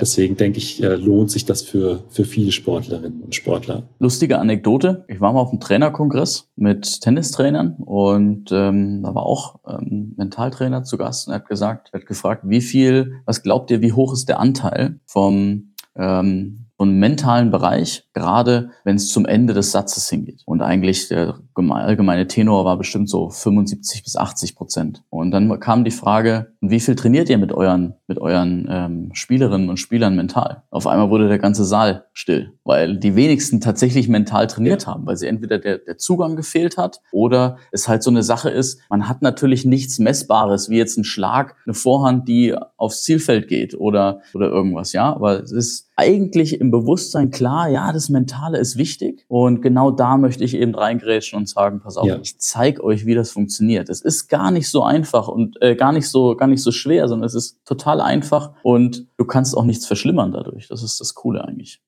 Deswegen 0.00 0.36
denke 0.36 0.58
ich, 0.58 0.82
äh, 0.82 0.94
lohnt 0.94 1.30
sich 1.30 1.44
das 1.44 1.62
für, 1.62 2.04
für 2.08 2.24
viele 2.24 2.52
Sportlerinnen 2.52 3.22
und 3.22 3.34
Sportler. 3.34 3.88
Lustige 3.98 4.38
Anekdote. 4.38 5.04
Ich 5.08 5.20
war 5.20 5.32
mal 5.32 5.40
auf 5.40 5.50
einem 5.50 5.60
Trainerkongress 5.60 6.48
mit 6.56 7.00
Tennistrainern 7.00 7.76
und 7.84 8.50
ähm, 8.52 9.02
da 9.02 9.14
war 9.14 9.26
auch 9.26 9.58
ähm, 9.66 10.14
Mentaltrainer 10.16 10.84
zu 10.84 10.98
Gast 10.98 11.26
und 11.26 11.32
er 11.32 11.40
hat 11.40 11.48
gesagt, 11.48 11.90
er 11.92 12.00
hat 12.00 12.06
gefragt, 12.06 12.42
wie 12.46 12.60
viel, 12.60 13.20
was 13.24 13.42
glaubt 13.42 13.70
ihr, 13.70 13.80
wie 13.80 13.92
hoch 13.92 14.12
ist 14.12 14.28
der 14.28 14.38
Anteil 14.38 15.00
vom 15.06 15.72
ähm, 15.96 16.65
und 16.76 16.98
mentalen 16.98 17.50
Bereich, 17.50 18.04
gerade 18.12 18.70
wenn 18.84 18.96
es 18.96 19.08
zum 19.08 19.24
Ende 19.24 19.54
des 19.54 19.72
Satzes 19.72 20.08
hingeht. 20.08 20.42
Und 20.44 20.60
eigentlich 20.60 21.08
der 21.08 21.38
allgemeine 21.54 22.26
Tenor 22.26 22.64
war 22.64 22.76
bestimmt 22.76 23.08
so 23.08 23.30
75 23.30 24.04
bis 24.04 24.16
80 24.16 24.56
Prozent. 24.56 25.02
Und 25.08 25.30
dann 25.30 25.58
kam 25.60 25.84
die 25.84 25.90
Frage, 25.90 26.54
wie 26.70 26.80
viel 26.80 26.94
trainiert 26.94 27.28
ihr 27.28 27.38
mit 27.38 27.52
euren, 27.52 27.94
mit 28.06 28.18
euren 28.18 28.66
ähm, 28.70 29.10
Spielerinnen 29.12 29.68
und 29.68 29.76
Spielern 29.78 30.16
mental? 30.16 30.62
Auf 30.70 30.86
einmal 30.86 31.10
wurde 31.10 31.28
der 31.28 31.38
ganze 31.38 31.64
Saal 31.64 32.04
still, 32.12 32.52
weil 32.64 32.98
die 32.98 33.16
wenigsten 33.16 33.60
tatsächlich 33.60 34.08
mental 34.08 34.46
trainiert 34.46 34.82
ja. 34.82 34.88
haben, 34.92 35.06
weil 35.06 35.16
sie 35.16 35.26
entweder 35.26 35.58
der, 35.58 35.78
der 35.78 35.98
Zugang 35.98 36.36
gefehlt 36.36 36.76
hat 36.76 37.00
oder 37.12 37.58
es 37.72 37.88
halt 37.88 38.02
so 38.02 38.10
eine 38.10 38.22
Sache 38.22 38.50
ist, 38.50 38.80
man 38.90 39.08
hat 39.08 39.22
natürlich 39.22 39.64
nichts 39.64 39.98
Messbares, 39.98 40.68
wie 40.70 40.78
jetzt 40.78 40.96
ein 40.96 41.04
Schlag, 41.04 41.56
eine 41.66 41.74
Vorhand, 41.74 42.28
die 42.28 42.54
aufs 42.76 43.04
Zielfeld 43.04 43.48
geht 43.48 43.74
oder, 43.74 44.20
oder 44.34 44.48
irgendwas, 44.48 44.92
ja. 44.92 45.14
Aber 45.14 45.42
es 45.42 45.52
ist 45.52 45.86
eigentlich 45.96 46.60
im 46.60 46.70
Bewusstsein 46.70 47.30
klar, 47.30 47.68
ja, 47.68 47.90
das 47.90 48.10
Mentale 48.10 48.58
ist 48.58 48.76
wichtig. 48.76 49.24
Und 49.28 49.62
genau 49.62 49.90
da 49.90 50.18
möchte 50.18 50.44
ich 50.44 50.54
eben 50.54 50.74
reingrätschen 50.74 51.38
und 51.38 51.48
sagen, 51.48 51.80
pass 51.80 51.96
auf, 51.96 52.06
ja. 52.06 52.18
ich 52.22 52.38
zeige 52.38 52.84
euch, 52.84 53.06
wie 53.06 53.14
das 53.14 53.30
funktioniert. 53.30 53.88
Es 53.88 54.02
ist 54.02 54.28
gar 54.28 54.50
nicht 54.50 54.68
so 54.68 54.82
einfach 54.82 55.26
und 55.26 55.60
äh, 55.62 55.74
gar 55.74 55.92
nicht 55.92 56.08
so, 56.08 56.36
gar 56.36 56.48
nicht 56.48 56.55
so 56.62 56.72
schwer, 56.72 57.08
sondern 57.08 57.26
es 57.26 57.34
ist 57.34 57.64
total 57.64 58.00
einfach 58.00 58.52
und 58.62 59.06
du 59.16 59.24
kannst 59.24 59.56
auch 59.56 59.64
nichts 59.64 59.86
verschlimmern 59.86 60.32
dadurch. 60.32 60.68
Das 60.68 60.82
ist 60.82 61.00
das 61.00 61.14
Coole 61.14 61.44
eigentlich. 61.44 61.80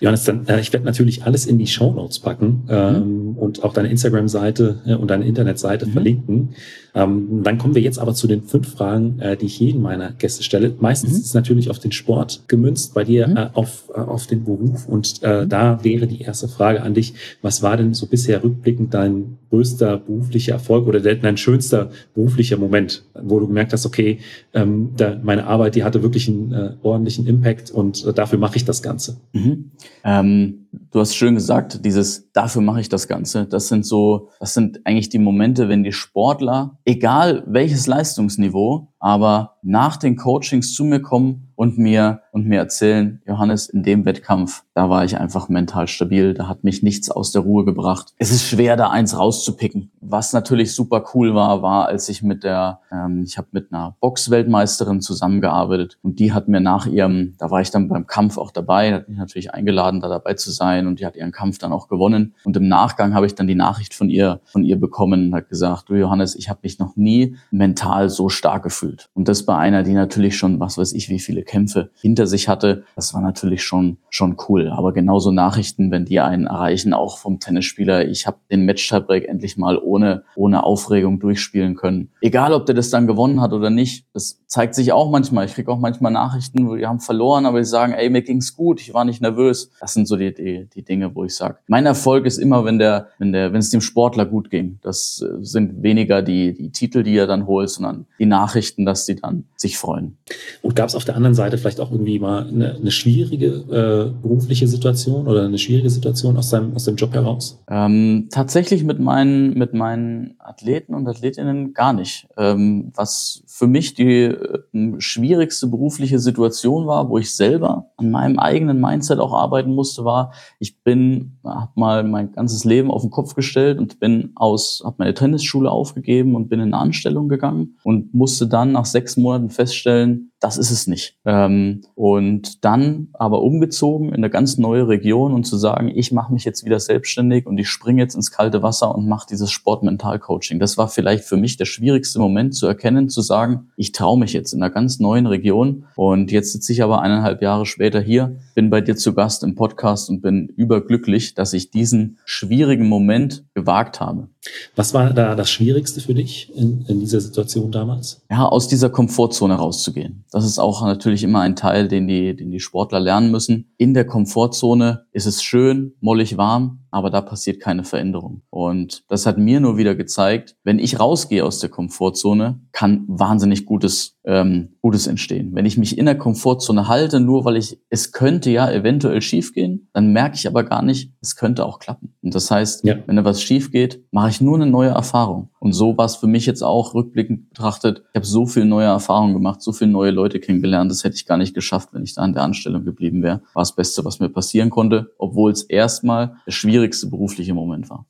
Johannes, 0.00 0.24
dann, 0.24 0.46
äh, 0.46 0.60
ich 0.60 0.72
werde 0.72 0.86
natürlich 0.86 1.24
alles 1.24 1.46
in 1.46 1.58
die 1.58 1.66
Show 1.66 1.92
Notes 1.92 2.18
packen 2.18 2.64
ähm, 2.68 3.30
mhm. 3.30 3.38
und 3.38 3.64
auch 3.64 3.72
deine 3.72 3.88
Instagram-Seite 3.88 4.82
äh, 4.86 4.94
und 4.94 5.10
deine 5.10 5.26
Internetseite 5.26 5.86
mhm. 5.86 5.92
verlinken. 5.92 6.54
Ähm, 6.94 7.42
dann 7.42 7.58
kommen 7.58 7.74
wir 7.74 7.82
jetzt 7.82 7.98
aber 7.98 8.14
zu 8.14 8.26
den 8.26 8.42
fünf 8.42 8.72
Fragen, 8.72 9.18
äh, 9.20 9.36
die 9.36 9.46
ich 9.46 9.60
jedem 9.60 9.82
meiner 9.82 10.12
Gäste 10.12 10.42
stelle. 10.42 10.74
Meistens 10.80 11.12
mhm. 11.12 11.16
ist 11.18 11.26
es 11.26 11.34
natürlich 11.34 11.68
auf 11.68 11.78
den 11.78 11.92
Sport 11.92 12.44
gemünzt, 12.48 12.94
bei 12.94 13.04
dir 13.04 13.28
mhm. 13.28 13.36
äh, 13.36 13.50
auf, 13.52 13.90
äh, 13.94 13.98
auf 13.98 14.26
den 14.26 14.44
Beruf. 14.44 14.88
Und 14.88 15.22
äh, 15.22 15.44
mhm. 15.44 15.48
da 15.48 15.84
wäre 15.84 16.06
die 16.06 16.22
erste 16.22 16.48
Frage 16.48 16.82
an 16.82 16.94
dich. 16.94 17.14
Was 17.42 17.62
war 17.62 17.76
denn 17.76 17.92
so 17.92 18.06
bisher 18.06 18.42
rückblickend 18.42 18.94
dein 18.94 19.38
größter 19.50 19.98
beruflicher 19.98 20.54
Erfolg 20.54 20.86
oder 20.86 21.00
dein 21.00 21.36
schönster 21.36 21.90
beruflicher 22.14 22.56
Moment, 22.56 23.04
wo 23.14 23.40
du 23.40 23.46
gemerkt 23.46 23.72
hast, 23.72 23.86
okay, 23.86 24.05
ähm, 24.54 24.92
da, 24.96 25.18
meine 25.22 25.46
Arbeit, 25.46 25.74
die 25.74 25.84
hatte 25.84 26.02
wirklich 26.02 26.28
einen 26.28 26.52
äh, 26.52 26.72
ordentlichen 26.82 27.26
Impact 27.26 27.70
und 27.70 28.04
äh, 28.04 28.12
dafür 28.12 28.38
mache 28.38 28.56
ich 28.56 28.64
das 28.64 28.82
Ganze? 28.82 29.18
Mhm. 29.32 29.72
Ähm 30.04 30.66
du 30.90 31.00
hast 31.00 31.14
schön 31.14 31.34
gesagt, 31.34 31.84
dieses 31.84 32.32
dafür 32.32 32.62
mache 32.62 32.80
ich 32.80 32.88
das 32.88 33.08
Ganze. 33.08 33.46
Das 33.46 33.68
sind 33.68 33.86
so, 33.86 34.30
das 34.40 34.54
sind 34.54 34.80
eigentlich 34.84 35.08
die 35.08 35.18
Momente, 35.18 35.68
wenn 35.68 35.82
die 35.82 35.92
Sportler, 35.92 36.78
egal 36.84 37.44
welches 37.46 37.86
Leistungsniveau, 37.86 38.92
aber 38.98 39.56
nach 39.62 39.96
den 39.96 40.16
Coachings 40.16 40.74
zu 40.74 40.84
mir 40.84 41.00
kommen 41.00 41.48
und 41.56 41.78
mir 41.78 42.20
und 42.32 42.46
mir 42.46 42.58
erzählen, 42.58 43.20
Johannes, 43.26 43.68
in 43.68 43.82
dem 43.82 44.04
Wettkampf, 44.04 44.62
da 44.74 44.90
war 44.90 45.04
ich 45.04 45.18
einfach 45.18 45.48
mental 45.48 45.88
stabil, 45.88 46.34
da 46.34 46.48
hat 46.48 46.64
mich 46.64 46.82
nichts 46.82 47.10
aus 47.10 47.32
der 47.32 47.42
Ruhe 47.42 47.64
gebracht. 47.64 48.12
Es 48.18 48.30
ist 48.30 48.46
schwer, 48.46 48.76
da 48.76 48.90
eins 48.90 49.18
rauszupicken. 49.18 49.90
Was 50.00 50.32
natürlich 50.32 50.74
super 50.74 51.04
cool 51.14 51.34
war, 51.34 51.62
war, 51.62 51.86
als 51.86 52.08
ich 52.08 52.22
mit 52.22 52.44
der, 52.44 52.80
ähm, 52.92 53.24
ich 53.26 53.38
habe 53.38 53.48
mit 53.52 53.72
einer 53.72 53.96
Boxweltmeisterin 54.00 55.00
zusammengearbeitet 55.00 55.98
und 56.02 56.20
die 56.20 56.32
hat 56.32 56.46
mir 56.46 56.60
nach 56.60 56.86
ihrem, 56.86 57.34
da 57.38 57.50
war 57.50 57.62
ich 57.62 57.70
dann 57.70 57.88
beim 57.88 58.06
Kampf 58.06 58.36
auch 58.38 58.50
dabei, 58.50 58.92
hat 58.92 59.08
mich 59.08 59.18
natürlich 59.18 59.52
eingeladen, 59.52 60.00
da 60.00 60.08
dabei 60.08 60.34
zu 60.34 60.50
sein 60.52 60.86
und 60.86 61.00
die 61.00 61.06
hat 61.06 61.16
ihren 61.16 61.32
Kampf 61.32 61.58
dann 61.58 61.72
auch 61.72 61.88
gewonnen. 61.88 62.34
Und 62.44 62.56
im 62.56 62.68
Nachgang 62.68 63.14
habe 63.14 63.26
ich 63.26 63.34
dann 63.34 63.46
die 63.46 63.54
Nachricht 63.54 63.94
von 63.94 64.10
ihr, 64.10 64.40
von 64.44 64.62
ihr 64.62 64.78
bekommen 64.78 65.28
und 65.28 65.34
hat 65.34 65.48
gesagt, 65.48 65.88
du 65.88 65.94
Johannes, 65.94 66.36
ich 66.36 66.50
habe 66.50 66.60
mich 66.62 66.78
noch 66.78 66.96
nie 66.96 67.36
mental 67.50 68.10
so 68.10 68.28
stark 68.28 68.62
gefühlt. 68.62 68.85
Und 69.14 69.28
das 69.28 69.44
bei 69.44 69.56
einer, 69.56 69.82
die 69.82 69.92
natürlich 69.92 70.36
schon, 70.36 70.60
was 70.60 70.78
weiß 70.78 70.92
ich, 70.92 71.08
wie 71.08 71.18
viele 71.18 71.42
Kämpfe 71.42 71.90
hinter 72.00 72.26
sich 72.26 72.48
hatte, 72.48 72.84
das 72.94 73.14
war 73.14 73.20
natürlich 73.20 73.64
schon, 73.64 73.98
schon 74.10 74.36
cool. 74.48 74.70
Aber 74.70 74.92
genauso 74.92 75.32
Nachrichten, 75.32 75.90
wenn 75.90 76.04
die 76.04 76.20
einen 76.20 76.46
erreichen, 76.46 76.92
auch 76.92 77.18
vom 77.18 77.40
Tennisspieler, 77.40 78.06
ich 78.06 78.26
habe 78.26 78.38
den 78.50 78.64
Match-Tiebreak 78.64 79.28
endlich 79.28 79.56
mal 79.56 79.78
ohne, 79.78 80.24
ohne 80.34 80.64
Aufregung 80.64 81.18
durchspielen 81.20 81.74
können. 81.76 82.10
Egal, 82.20 82.52
ob 82.52 82.66
der 82.66 82.74
das 82.74 82.90
dann 82.90 83.06
gewonnen 83.06 83.40
hat 83.40 83.52
oder 83.52 83.70
nicht, 83.70 84.06
das 84.12 84.42
zeigt 84.46 84.74
sich 84.74 84.92
auch 84.92 85.10
manchmal. 85.10 85.46
Ich 85.46 85.54
kriege 85.54 85.70
auch 85.70 85.78
manchmal 85.78 86.12
Nachrichten, 86.12 86.76
die 86.76 86.86
haben 86.86 87.00
verloren, 87.00 87.46
aber 87.46 87.58
die 87.58 87.64
sagen, 87.64 87.92
ey, 87.92 88.10
mir 88.10 88.22
ging's 88.22 88.54
gut, 88.54 88.80
ich 88.80 88.94
war 88.94 89.04
nicht 89.04 89.20
nervös. 89.20 89.70
Das 89.80 89.94
sind 89.94 90.06
so 90.06 90.16
die, 90.16 90.32
die, 90.32 90.68
die 90.72 90.82
Dinge, 90.82 91.14
wo 91.14 91.24
ich 91.24 91.34
sage, 91.34 91.58
mein 91.66 91.86
Erfolg 91.86 92.26
ist 92.26 92.38
immer, 92.38 92.64
wenn 92.64 92.78
der, 92.78 93.08
wenn 93.18 93.32
der, 93.32 93.52
wenn 93.52 93.60
es 93.60 93.70
dem 93.70 93.80
Sportler 93.80 94.26
gut 94.26 94.50
ging. 94.50 94.78
Das 94.82 95.22
äh, 95.22 95.42
sind 95.44 95.82
weniger 95.82 96.22
die, 96.22 96.52
die 96.54 96.70
Titel, 96.70 97.02
die 97.02 97.16
er 97.16 97.26
dann 97.26 97.46
holt, 97.46 97.70
sondern 97.70 98.06
die 98.18 98.26
Nachrichten, 98.26 98.75
berichten, 98.76 98.84
dass 98.84 99.06
sie 99.06 99.16
dann 99.16 99.44
sich 99.56 99.78
freuen. 99.78 100.16
Und 100.62 100.76
gab 100.76 100.88
es 100.88 100.94
auf 100.94 101.04
der 101.04 101.16
anderen 101.16 101.34
Seite 101.34 101.58
vielleicht 101.58 101.80
auch 101.80 101.90
irgendwie 101.90 102.18
mal 102.18 102.46
eine, 102.46 102.74
eine 102.74 102.90
schwierige 102.90 103.46
äh, 103.46 104.22
berufliche 104.22 104.68
Situation 104.68 105.26
oder 105.26 105.44
eine 105.44 105.58
schwierige 105.58 105.90
Situation 105.90 106.36
aus 106.36 106.50
deinem, 106.50 106.74
aus 106.74 106.84
dem 106.84 106.96
Job 106.96 107.12
heraus? 107.14 107.62
Ähm, 107.68 108.28
tatsächlich 108.30 108.84
mit 108.84 108.98
meinen, 108.98 109.54
mit 109.54 109.72
meinen 109.74 110.36
Athleten 110.38 110.94
und 110.94 111.08
Athletinnen 111.08 111.72
gar 111.72 111.92
nicht. 111.92 112.28
Ähm, 112.36 112.92
was 112.94 113.42
für 113.46 113.66
mich 113.66 113.94
die 113.94 114.24
äh, 114.24 114.60
schwierigste 114.98 115.66
berufliche 115.66 116.18
Situation 116.18 116.86
war, 116.86 117.08
wo 117.08 117.18
ich 117.18 117.34
selber 117.34 117.90
an 117.96 118.10
meinem 118.10 118.38
eigenen 118.38 118.80
Mindset 118.80 119.18
auch 119.18 119.32
arbeiten 119.32 119.74
musste, 119.74 120.04
war, 120.04 120.32
ich 120.58 120.82
bin, 120.82 121.38
habe 121.44 121.72
mal 121.74 122.04
mein 122.04 122.32
ganzes 122.32 122.64
Leben 122.64 122.90
auf 122.90 123.02
den 123.02 123.10
Kopf 123.10 123.34
gestellt 123.34 123.78
und 123.78 123.98
bin 123.98 124.32
aus, 124.34 124.82
habe 124.84 124.96
meine 124.98 125.14
Tennisschule 125.14 125.70
aufgegeben 125.70 126.34
und 126.34 126.48
bin 126.48 126.60
in 126.60 126.74
eine 126.74 126.78
Anstellung 126.78 127.28
gegangen 127.28 127.76
und 127.82 128.14
musste 128.14 128.46
dann 128.46 128.65
nach 128.72 128.86
sechs 128.86 129.16
Monaten 129.16 129.50
feststellen, 129.50 130.32
das 130.40 130.58
ist 130.58 130.70
es 130.70 130.86
nicht. 130.86 131.16
Ähm, 131.24 131.82
und 131.94 132.64
dann 132.64 133.08
aber 133.14 133.42
umgezogen 133.42 134.08
in 134.10 134.16
eine 134.16 134.28
ganz 134.28 134.58
neue 134.58 134.86
Region 134.86 135.32
und 135.32 135.44
zu 135.44 135.56
sagen, 135.56 135.90
ich 135.94 136.12
mache 136.12 136.32
mich 136.32 136.44
jetzt 136.44 136.64
wieder 136.64 136.78
selbstständig 136.78 137.46
und 137.46 137.56
ich 137.58 137.68
springe 137.68 138.02
jetzt 138.02 138.14
ins 138.14 138.30
kalte 138.30 138.62
Wasser 138.62 138.94
und 138.94 139.08
mache 139.08 139.26
dieses 139.30 139.50
Sportmental-Coaching. 139.50 140.58
Das 140.58 140.76
war 140.76 140.88
vielleicht 140.88 141.24
für 141.24 141.38
mich 141.38 141.56
der 141.56 141.64
schwierigste 141.64 142.18
Moment 142.18 142.54
zu 142.54 142.66
erkennen, 142.66 143.08
zu 143.08 143.22
sagen, 143.22 143.70
ich 143.76 143.92
traue 143.92 144.18
mich 144.18 144.34
jetzt 144.34 144.52
in 144.52 144.62
einer 144.62 144.72
ganz 144.72 145.00
neuen 145.00 145.26
Region 145.26 145.86
und 145.96 146.30
jetzt 146.30 146.52
sitze 146.52 146.72
ich 146.72 146.82
aber 146.82 147.00
eineinhalb 147.00 147.40
Jahre 147.40 147.64
später 147.64 148.00
hier, 148.00 148.36
bin 148.54 148.68
bei 148.68 148.82
dir 148.82 148.96
zu 148.96 149.14
Gast 149.14 149.42
im 149.42 149.54
Podcast 149.54 150.10
und 150.10 150.20
bin 150.20 150.48
überglücklich, 150.48 151.34
dass 151.34 151.54
ich 151.54 151.70
diesen 151.70 152.18
schwierigen 152.26 152.88
Moment 152.88 153.44
gewagt 153.54 154.00
habe. 154.00 154.28
Was 154.76 154.92
war 154.94 155.12
da 155.12 155.34
das 155.34 155.50
Schwierigste 155.50 156.00
für 156.00 156.14
dich 156.14 156.54
in, 156.54 156.84
in 156.88 157.00
dieser 157.00 157.20
Situation 157.20 157.72
damals? 157.72 158.22
Ja, 158.30 158.46
aus 158.46 158.68
dieser 158.68 158.90
Komfortzone 158.90 159.54
rauszugehen. 159.54 160.24
Das 160.36 160.44
ist 160.44 160.58
auch 160.58 160.82
natürlich 160.82 161.24
immer 161.24 161.40
ein 161.40 161.56
Teil, 161.56 161.88
den 161.88 162.06
die, 162.06 162.36
den 162.36 162.50
die 162.50 162.60
Sportler 162.60 163.00
lernen 163.00 163.30
müssen. 163.30 163.72
In 163.78 163.94
der 163.94 164.04
Komfortzone 164.04 165.06
ist 165.12 165.24
es 165.24 165.42
schön, 165.42 165.94
mollig 166.00 166.36
warm, 166.36 166.84
aber 166.90 167.10
da 167.10 167.20
passiert 167.20 167.60
keine 167.60 167.84
Veränderung. 167.84 168.42
Und 168.50 169.04
das 169.08 169.26
hat 169.26 169.38
mir 169.38 169.60
nur 169.60 169.76
wieder 169.76 169.94
gezeigt, 169.94 170.56
wenn 170.64 170.78
ich 170.78 171.00
rausgehe 171.00 171.44
aus 171.44 171.58
der 171.58 171.70
Komfortzone, 171.70 172.60
kann 172.72 173.04
wahnsinnig 173.08 173.66
Gutes, 173.66 174.18
ähm, 174.24 174.76
Gutes 174.82 175.06
entstehen. 175.06 175.54
Wenn 175.54 175.66
ich 175.66 175.78
mich 175.78 175.98
in 175.98 176.06
der 176.06 176.18
Komfortzone 176.18 176.88
halte, 176.88 177.20
nur 177.20 177.44
weil 177.44 177.56
ich, 177.56 177.80
es 177.90 178.12
könnte 178.12 178.50
ja 178.50 178.70
eventuell 178.70 179.22
schiefgehen, 179.22 179.88
dann 179.92 180.12
merke 180.12 180.36
ich 180.36 180.46
aber 180.46 180.64
gar 180.64 180.82
nicht, 180.82 181.12
es 181.20 181.36
könnte 181.36 181.64
auch 181.64 181.78
klappen. 181.78 182.14
Und 182.22 182.34
das 182.34 182.50
heißt, 182.50 182.84
ja. 182.84 182.96
wenn 183.06 183.16
da 183.16 183.24
was 183.24 183.42
schief 183.42 183.70
geht, 183.70 184.04
mache 184.10 184.30
ich 184.30 184.40
nur 184.40 184.56
eine 184.56 184.66
neue 184.66 184.90
Erfahrung. 184.90 185.50
Und 185.58 185.72
so 185.72 185.96
war 185.96 186.04
es 186.04 186.16
für 186.16 186.26
mich 186.26 186.46
jetzt 186.46 186.62
auch 186.62 186.94
rückblickend 186.94 187.48
betrachtet. 187.48 188.04
Ich 188.12 188.16
habe 188.16 188.26
so 188.26 188.46
viel 188.46 188.64
neue 188.64 188.86
Erfahrungen 188.86 189.34
gemacht, 189.34 189.62
so 189.62 189.72
viele 189.72 189.90
neue 189.90 190.12
Leute 190.12 190.38
kennengelernt. 190.38 190.90
Das 190.90 191.02
hätte 191.02 191.16
ich 191.16 191.26
gar 191.26 191.38
nicht 191.38 191.54
geschafft, 191.54 191.88
wenn 191.92 192.04
ich 192.04 192.14
da 192.14 192.22
an 192.22 192.34
der 192.34 192.42
Anstellung 192.42 192.84
geblieben 192.84 193.22
wäre. 193.22 193.42
War 193.54 193.62
das 193.62 193.74
Beste, 193.74 194.04
was 194.04 194.20
mir 194.20 194.28
passieren 194.28 194.70
konnte, 194.70 195.12
obwohl 195.18 195.50
es 195.50 195.62
erstmal 195.62 196.36
der 196.46 196.52
schwierigste 196.76 197.06
berufliche 197.06 197.54
Moment 197.54 197.88
war. 197.88 198.06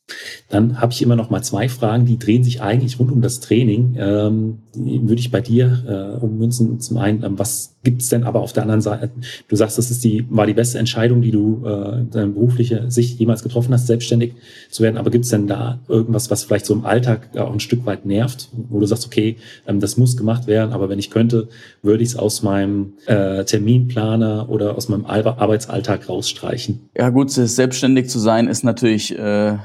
Dann 0.49 0.81
habe 0.81 0.93
ich 0.93 1.01
immer 1.03 1.15
noch 1.15 1.31
mal 1.31 1.43
zwei 1.43 1.69
Fragen, 1.69 2.05
die 2.05 2.19
drehen 2.19 2.43
sich 2.43 2.63
eigentlich 2.63 2.99
rund 2.99 3.13
um 3.13 3.23
das 3.23 3.39
Training. 3.39 3.97
Ähm, 3.99 4.59
würde 4.75 5.21
ich 5.21 5.31
bei 5.31 5.41
dir 5.41 6.17
äh, 6.21 6.25
ummünzen. 6.25 6.81
Zum 6.81 6.99
einen, 6.99 7.23
ähm, 7.23 7.39
was 7.39 7.77
gibt's 7.83 8.09
denn 8.09 8.25
aber 8.25 8.41
auf 8.41 8.53
der 8.53 8.65
anderen 8.65 8.81
Seite? 8.81 9.11
Du 9.49 9.57
sagst, 9.57 9.79
das 9.79 9.91
ist 9.91 10.03
die, 10.03 10.27
war 10.29 10.47
die 10.47 10.55
beste 10.55 10.79
Entscheidung, 10.79 11.23
die 11.23 11.31
du 11.31 11.65
äh, 11.65 12.05
deine 12.11 12.29
berufliche 12.29 12.91
Sicht 12.91 13.21
jemals 13.21 13.43
getroffen 13.43 13.73
hast, 13.73 13.87
selbstständig 13.87 14.35
zu 14.71 14.83
werden. 14.83 14.97
Aber 14.97 15.11
gibt's 15.11 15.29
denn 15.29 15.47
da 15.47 15.79
irgendwas, 15.89 16.31
was 16.31 16.45
vielleicht 16.45 16.67
so 16.67 16.75
im 16.75 16.85
Alltag 16.85 17.37
auch 17.39 17.53
ein 17.53 17.61
Stück 17.61 17.87
weit 17.87 18.05
nervt, 18.05 18.49
wo 18.69 18.81
du 18.81 18.87
sagst, 18.87 19.07
okay, 19.07 19.37
ähm, 19.67 19.81
das 19.81 19.97
muss 19.97 20.17
gemacht 20.17 20.47
werden, 20.47 20.73
aber 20.73 20.89
wenn 20.89 20.99
ich 20.99 21.11
könnte, 21.11 21.49
würde 21.83 22.03
ich 22.03 22.11
es 22.11 22.17
aus 22.17 22.43
meinem 22.43 22.95
äh, 23.07 23.45
Terminplaner 23.45 24.49
oder 24.49 24.77
aus 24.77 24.89
meinem 24.89 25.07
Arbeitsalltag 25.07 26.09
rausstreichen? 26.09 26.89
Ja 26.97 27.11
gut, 27.11 27.31
selbstständig 27.31 28.09
zu 28.09 28.19
sein 28.19 28.49
ist 28.49 28.56
natürlich 28.65 29.17
äh, 29.17 29.49
äh 29.49 29.59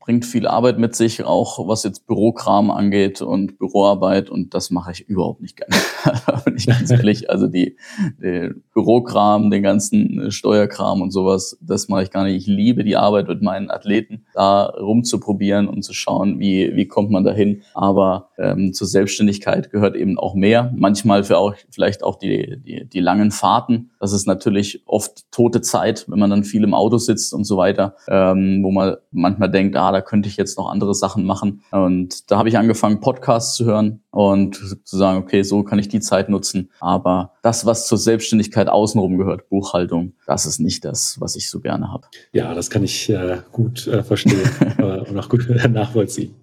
bringt 0.00 0.24
viel 0.24 0.46
Arbeit 0.46 0.78
mit 0.78 0.96
sich, 0.96 1.24
auch 1.24 1.68
was 1.68 1.84
jetzt 1.84 2.06
Bürokram 2.06 2.70
angeht 2.70 3.22
und 3.22 3.58
Büroarbeit 3.58 4.28
und 4.28 4.54
das 4.54 4.70
mache 4.70 4.90
ich 4.92 5.08
überhaupt 5.08 5.40
nicht 5.40 5.56
gerne. 5.56 5.74
bin 6.44 6.56
ich 6.56 6.66
ganz 6.66 6.90
ehrlich. 6.90 7.30
Also 7.30 7.46
die, 7.46 7.76
die 8.20 8.50
Bürokram, 8.74 9.50
den 9.50 9.62
ganzen 9.62 10.32
Steuerkram 10.32 11.02
und 11.02 11.12
sowas, 11.12 11.58
das 11.60 11.88
mache 11.88 12.02
ich 12.02 12.10
gar 12.10 12.24
nicht. 12.24 12.36
Ich 12.36 12.46
liebe 12.46 12.82
die 12.82 12.96
Arbeit 12.96 13.28
mit 13.28 13.42
meinen 13.42 13.70
Athleten, 13.70 14.24
da 14.34 14.64
rumzuprobieren 14.64 15.68
und 15.68 15.82
zu 15.82 15.92
schauen, 15.92 16.40
wie, 16.40 16.74
wie 16.74 16.86
kommt 16.86 17.10
man 17.10 17.22
dahin. 17.22 17.62
Aber 17.74 18.30
ähm, 18.38 18.72
zur 18.72 18.86
Selbstständigkeit 18.86 19.70
gehört 19.70 19.94
eben 19.94 20.18
auch 20.18 20.34
mehr. 20.34 20.72
Manchmal 20.74 21.24
für 21.24 21.38
auch 21.38 21.54
vielleicht 21.70 22.02
auch 22.02 22.16
die, 22.16 22.60
die, 22.64 22.88
die 22.88 23.00
langen 23.00 23.30
Fahrten. 23.30 23.90
Das 24.00 24.12
ist 24.12 24.26
natürlich 24.26 24.82
oft 24.86 25.30
tote 25.30 25.60
Zeit, 25.60 26.06
wenn 26.08 26.18
man 26.18 26.30
dann 26.30 26.44
viel 26.44 26.64
im 26.64 26.74
Auto 26.74 26.98
sitzt 26.98 27.32
und 27.32 27.44
so 27.44 27.56
weiter, 27.56 27.94
ähm, 28.08 28.62
wo 28.62 28.70
man 28.70 28.96
manchmal 29.20 29.50
denkt, 29.50 29.76
ah, 29.76 29.92
da 29.92 30.00
könnte 30.00 30.28
ich 30.28 30.36
jetzt 30.36 30.58
noch 30.58 30.70
andere 30.70 30.94
Sachen 30.94 31.24
machen. 31.24 31.62
Und 31.70 32.30
da 32.30 32.38
habe 32.38 32.48
ich 32.48 32.58
angefangen, 32.58 33.00
Podcasts 33.00 33.54
zu 33.54 33.64
hören 33.64 34.00
und 34.10 34.56
zu 34.84 34.96
sagen, 34.96 35.18
okay, 35.18 35.42
so 35.42 35.62
kann 35.62 35.78
ich 35.78 35.88
die 35.88 36.00
Zeit 36.00 36.28
nutzen. 36.28 36.70
Aber 36.80 37.32
das, 37.42 37.66
was 37.66 37.86
zur 37.86 37.98
Selbstständigkeit 37.98 38.68
außenrum 38.68 39.16
gehört, 39.18 39.48
Buchhaltung, 39.48 40.12
das 40.26 40.46
ist 40.46 40.58
nicht 40.58 40.84
das, 40.84 41.16
was 41.20 41.36
ich 41.36 41.48
so 41.48 41.60
gerne 41.60 41.92
habe. 41.92 42.06
Ja, 42.32 42.54
das 42.54 42.70
kann 42.70 42.82
ich 42.82 43.08
äh, 43.08 43.38
gut 43.52 43.86
äh, 43.86 44.02
verstehen 44.02 44.40
äh, 44.78 44.82
und 44.82 45.18
auch 45.18 45.28
gut 45.28 45.48
nachvollziehen. 45.70 46.34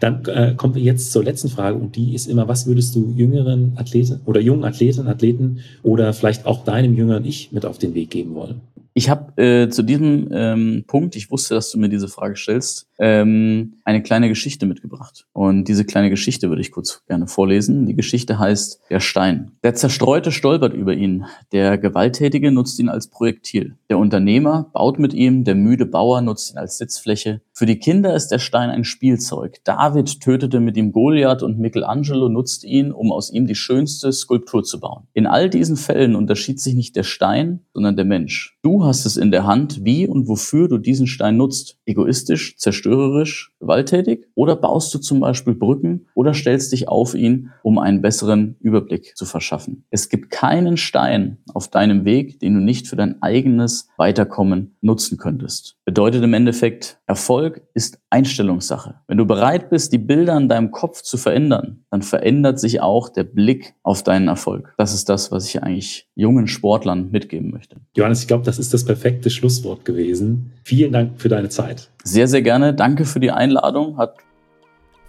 Dann 0.00 0.24
äh, 0.26 0.54
kommen 0.56 0.74
wir 0.74 0.82
jetzt 0.82 1.12
zur 1.12 1.22
letzten 1.22 1.48
Frage 1.48 1.76
und 1.76 1.96
die 1.96 2.14
ist 2.14 2.26
immer, 2.26 2.48
was 2.48 2.66
würdest 2.66 2.94
du 2.94 3.12
jüngeren 3.16 3.74
Athleten 3.76 4.20
oder 4.24 4.40
jungen 4.40 4.64
Athleten, 4.64 5.06
Athleten 5.06 5.60
oder 5.82 6.12
vielleicht 6.12 6.46
auch 6.46 6.64
deinem 6.64 6.94
jüngeren 6.94 7.24
Ich 7.24 7.52
mit 7.52 7.66
auf 7.66 7.78
den 7.78 7.94
Weg 7.94 8.10
geben 8.10 8.34
wollen? 8.34 8.60
Ich 8.94 9.08
habe 9.08 9.42
äh, 9.42 9.68
zu 9.70 9.82
diesem 9.82 10.28
ähm, 10.32 10.84
Punkt, 10.86 11.16
ich 11.16 11.30
wusste, 11.30 11.54
dass 11.54 11.70
du 11.70 11.78
mir 11.78 11.88
diese 11.88 12.08
Frage 12.08 12.36
stellst, 12.36 12.88
ähm, 12.98 13.74
eine 13.84 14.02
kleine 14.02 14.28
Geschichte 14.28 14.66
mitgebracht. 14.66 15.26
Und 15.32 15.64
diese 15.64 15.84
kleine 15.84 16.10
Geschichte 16.10 16.50
würde 16.50 16.60
ich 16.60 16.70
kurz 16.70 17.02
gerne 17.06 17.26
vorlesen. 17.26 17.86
Die 17.86 17.96
Geschichte 17.96 18.38
heißt 18.38 18.80
Der 18.90 19.00
Stein. 19.00 19.52
Der 19.62 19.74
Zerstreute 19.74 20.30
stolpert 20.30 20.74
über 20.74 20.92
ihn. 20.92 21.24
Der 21.52 21.78
Gewalttätige 21.78 22.52
nutzt 22.52 22.78
ihn 22.78 22.88
als 22.90 23.08
Projektil. 23.08 23.76
Der 23.88 23.98
Unternehmer 23.98 24.70
baut 24.72 24.98
mit 24.98 25.14
ihm. 25.14 25.44
Der 25.44 25.54
müde 25.54 25.86
Bauer 25.86 26.20
nutzt 26.20 26.52
ihn 26.52 26.58
als 26.58 26.76
Sitzfläche. 26.78 27.40
Für 27.54 27.66
die 27.66 27.78
Kinder 27.78 28.14
ist 28.14 28.28
der 28.28 28.38
Stein 28.38 28.70
ein 28.70 28.84
Spielzeug. 28.84 29.60
David 29.64 30.20
tötete 30.20 30.60
mit 30.60 30.76
ihm 30.76 30.92
Goliath 30.92 31.42
und 31.42 31.58
Michelangelo 31.58 32.28
nutzt 32.28 32.62
ihn, 32.64 32.92
um 32.92 33.10
aus 33.10 33.32
ihm 33.32 33.46
die 33.46 33.54
schönste 33.54 34.12
Skulptur 34.12 34.64
zu 34.64 34.80
bauen. 34.80 35.06
In 35.12 35.26
all 35.26 35.48
diesen 35.50 35.76
Fällen 35.76 36.14
unterschied 36.14 36.60
sich 36.60 36.74
nicht 36.74 36.94
der 36.94 37.02
Stein, 37.02 37.60
sondern 37.72 37.96
der 37.96 38.04
Mensch. 38.04 38.58
Du 38.82 38.88
hast 38.88 39.06
es 39.06 39.16
in 39.16 39.30
der 39.30 39.46
Hand, 39.46 39.84
wie 39.84 40.08
und 40.08 40.26
wofür 40.26 40.66
du 40.66 40.76
diesen 40.76 41.06
Stein 41.06 41.36
nutzt. 41.36 41.76
Egoistisch, 41.86 42.56
zerstörerisch, 42.56 43.54
gewalttätig? 43.60 44.26
Oder 44.34 44.56
baust 44.56 44.92
du 44.92 44.98
zum 44.98 45.20
Beispiel 45.20 45.54
Brücken 45.54 46.08
oder 46.16 46.34
stellst 46.34 46.72
dich 46.72 46.88
auf 46.88 47.14
ihn, 47.14 47.50
um 47.62 47.78
einen 47.78 48.02
besseren 48.02 48.56
Überblick 48.58 49.16
zu 49.16 49.24
verschaffen? 49.24 49.84
Es 49.90 50.08
gibt 50.08 50.30
keinen 50.30 50.76
Stein 50.76 51.38
auf 51.54 51.68
deinem 51.68 52.04
Weg, 52.04 52.40
den 52.40 52.54
du 52.54 52.60
nicht 52.60 52.88
für 52.88 52.96
dein 52.96 53.22
eigenes 53.22 53.86
Weiterkommen 53.98 54.74
nutzen 54.80 55.16
könntest. 55.16 55.76
Bedeutet 55.84 56.24
im 56.24 56.34
Endeffekt, 56.34 56.98
Erfolg 57.06 57.62
ist 57.74 58.01
Einstellungssache. 58.12 58.94
Wenn 59.08 59.18
du 59.18 59.26
bereit 59.26 59.70
bist, 59.70 59.92
die 59.92 59.98
Bilder 59.98 60.36
in 60.36 60.48
deinem 60.48 60.70
Kopf 60.70 61.02
zu 61.02 61.16
verändern, 61.16 61.84
dann 61.90 62.02
verändert 62.02 62.60
sich 62.60 62.80
auch 62.80 63.08
der 63.08 63.24
Blick 63.24 63.74
auf 63.82 64.02
deinen 64.02 64.28
Erfolg. 64.28 64.74
Das 64.78 64.94
ist 64.94 65.08
das, 65.08 65.32
was 65.32 65.48
ich 65.48 65.62
eigentlich 65.62 66.08
jungen 66.14 66.46
Sportlern 66.46 67.10
mitgeben 67.10 67.50
möchte. 67.50 67.76
Johannes, 67.96 68.20
ich 68.20 68.28
glaube, 68.28 68.44
das 68.44 68.58
ist 68.58 68.74
das 68.74 68.84
perfekte 68.84 69.30
Schlusswort 69.30 69.84
gewesen. 69.84 70.52
Vielen 70.62 70.92
Dank 70.92 71.20
für 71.20 71.28
deine 71.28 71.48
Zeit. 71.48 71.90
Sehr, 72.04 72.28
sehr 72.28 72.42
gerne. 72.42 72.74
Danke 72.74 73.04
für 73.04 73.20
die 73.20 73.30
Einladung. 73.30 73.96
Hat 73.96 74.16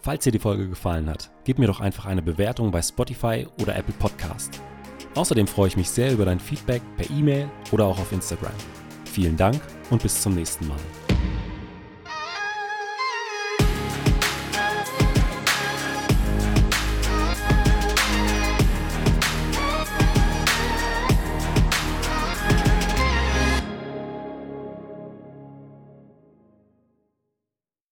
Falls 0.02 0.26
dir 0.26 0.34
die 0.34 0.39
Folge 0.39 0.68
gefallen 0.68 1.10
hat, 1.10 1.30
gib 1.46 1.60
mir 1.60 1.68
doch 1.68 1.80
einfach 1.80 2.06
eine 2.06 2.22
Bewertung 2.22 2.72
bei 2.72 2.82
Spotify 2.82 3.48
oder 3.62 3.78
Apple 3.78 3.94
Podcast. 4.00 4.62
Außerdem 5.16 5.48
freue 5.48 5.70
ich 5.70 5.78
mich 5.78 5.89
sehr 5.89 6.12
über 6.12 6.26
dein 6.26 6.42
Feedback 6.42 6.82
per 6.98 7.10
E-Mail 7.10 7.48
oder 7.72 7.86
auch 7.86 8.00
auf 8.00 8.12
Instagram. 8.12 8.52
Vielen 9.06 9.38
Dank 9.38 9.62
und 9.92 10.02
bis 10.02 10.22
zum 10.22 10.36
nächsten 10.36 10.68
Mal. 10.68 11.03